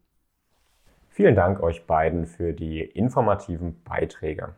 Vielen 1.08 1.34
Dank 1.34 1.62
euch 1.62 1.86
beiden 1.86 2.26
für 2.26 2.52
die 2.52 2.80
informativen 2.80 3.82
Beiträge. 3.84 4.54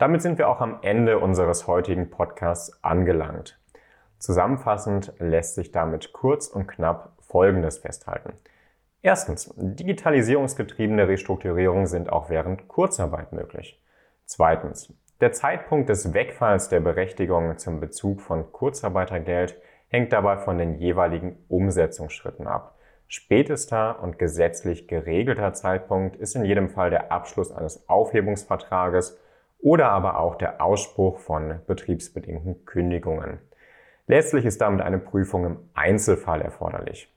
Damit 0.00 0.22
sind 0.22 0.38
wir 0.38 0.48
auch 0.48 0.62
am 0.62 0.78
Ende 0.80 1.18
unseres 1.18 1.66
heutigen 1.66 2.08
Podcasts 2.08 2.82
angelangt. 2.82 3.60
Zusammenfassend 4.18 5.12
lässt 5.18 5.56
sich 5.56 5.72
damit 5.72 6.14
kurz 6.14 6.46
und 6.46 6.66
knapp 6.66 7.12
Folgendes 7.20 7.76
festhalten. 7.76 8.32
Erstens, 9.02 9.52
digitalisierungsgetriebene 9.58 11.06
Restrukturierungen 11.06 11.86
sind 11.86 12.10
auch 12.10 12.30
während 12.30 12.66
Kurzarbeit 12.66 13.34
möglich. 13.34 13.78
Zweitens, 14.24 14.90
der 15.20 15.32
Zeitpunkt 15.32 15.90
des 15.90 16.14
Wegfalls 16.14 16.70
der 16.70 16.80
Berechtigung 16.80 17.58
zum 17.58 17.78
Bezug 17.78 18.22
von 18.22 18.50
Kurzarbeitergeld 18.52 19.60
hängt 19.88 20.14
dabei 20.14 20.38
von 20.38 20.56
den 20.56 20.76
jeweiligen 20.76 21.44
Umsetzungsschritten 21.48 22.46
ab. 22.46 22.78
Spätester 23.06 24.02
und 24.02 24.18
gesetzlich 24.18 24.88
geregelter 24.88 25.52
Zeitpunkt 25.52 26.16
ist 26.16 26.36
in 26.36 26.46
jedem 26.46 26.70
Fall 26.70 26.88
der 26.88 27.12
Abschluss 27.12 27.52
eines 27.52 27.86
Aufhebungsvertrages 27.86 29.19
oder 29.62 29.90
aber 29.90 30.18
auch 30.18 30.36
der 30.36 30.60
Ausspruch 30.62 31.18
von 31.18 31.60
betriebsbedingten 31.66 32.64
Kündigungen. 32.64 33.40
Letztlich 34.06 34.44
ist 34.44 34.60
damit 34.60 34.80
eine 34.80 34.98
Prüfung 34.98 35.44
im 35.44 35.58
Einzelfall 35.74 36.42
erforderlich. 36.42 37.14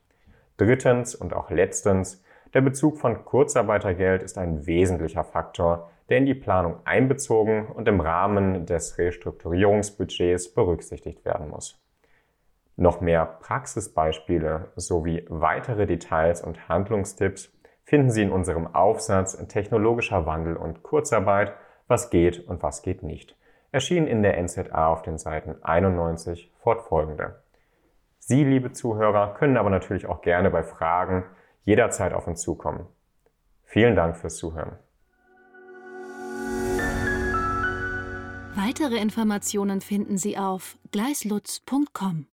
Drittens 0.57 1.15
und 1.15 1.33
auch 1.33 1.49
letztens, 1.49 2.23
der 2.53 2.61
Bezug 2.61 2.99
von 2.99 3.25
Kurzarbeitergeld 3.25 4.21
ist 4.21 4.37
ein 4.37 4.67
wesentlicher 4.67 5.23
Faktor, 5.23 5.89
der 6.09 6.19
in 6.19 6.25
die 6.25 6.35
Planung 6.35 6.77
einbezogen 6.85 7.65
und 7.67 7.87
im 7.87 7.99
Rahmen 7.99 8.65
des 8.65 8.97
Restrukturierungsbudgets 8.97 10.53
berücksichtigt 10.53 11.25
werden 11.25 11.49
muss. 11.49 11.79
Noch 12.75 13.01
mehr 13.01 13.25
Praxisbeispiele 13.25 14.71
sowie 14.75 15.25
weitere 15.29 15.85
Details 15.85 16.41
und 16.41 16.69
Handlungstipps 16.69 17.51
finden 17.83 18.09
Sie 18.09 18.23
in 18.23 18.31
unserem 18.31 18.73
Aufsatz 18.73 19.37
Technologischer 19.47 20.25
Wandel 20.25 20.55
und 20.57 20.83
Kurzarbeit, 20.83 21.53
was 21.87 22.09
geht 22.09 22.47
und 22.47 22.63
was 22.63 22.81
geht 22.81 23.03
nicht, 23.03 23.35
erschienen 23.71 24.07
in 24.07 24.23
der 24.23 24.41
NZA 24.41 24.87
auf 24.87 25.01
den 25.01 25.17
Seiten 25.17 25.55
91 25.63 26.51
fortfolgende. 26.59 27.41
Sie, 28.19 28.43
liebe 28.43 28.71
Zuhörer, 28.71 29.33
können 29.33 29.57
aber 29.57 29.69
natürlich 29.69 30.05
auch 30.05 30.21
gerne 30.21 30.49
bei 30.49 30.63
Fragen 30.63 31.25
jederzeit 31.65 32.13
auf 32.13 32.27
uns 32.27 32.41
zukommen. 32.41 32.87
Vielen 33.65 33.95
Dank 33.95 34.15
fürs 34.15 34.37
Zuhören. 34.37 34.77
Weitere 38.55 38.97
Informationen 38.97 39.81
finden 39.81 40.17
Sie 40.17 40.37
auf 40.37 40.77
gleislutz.com. 40.91 42.21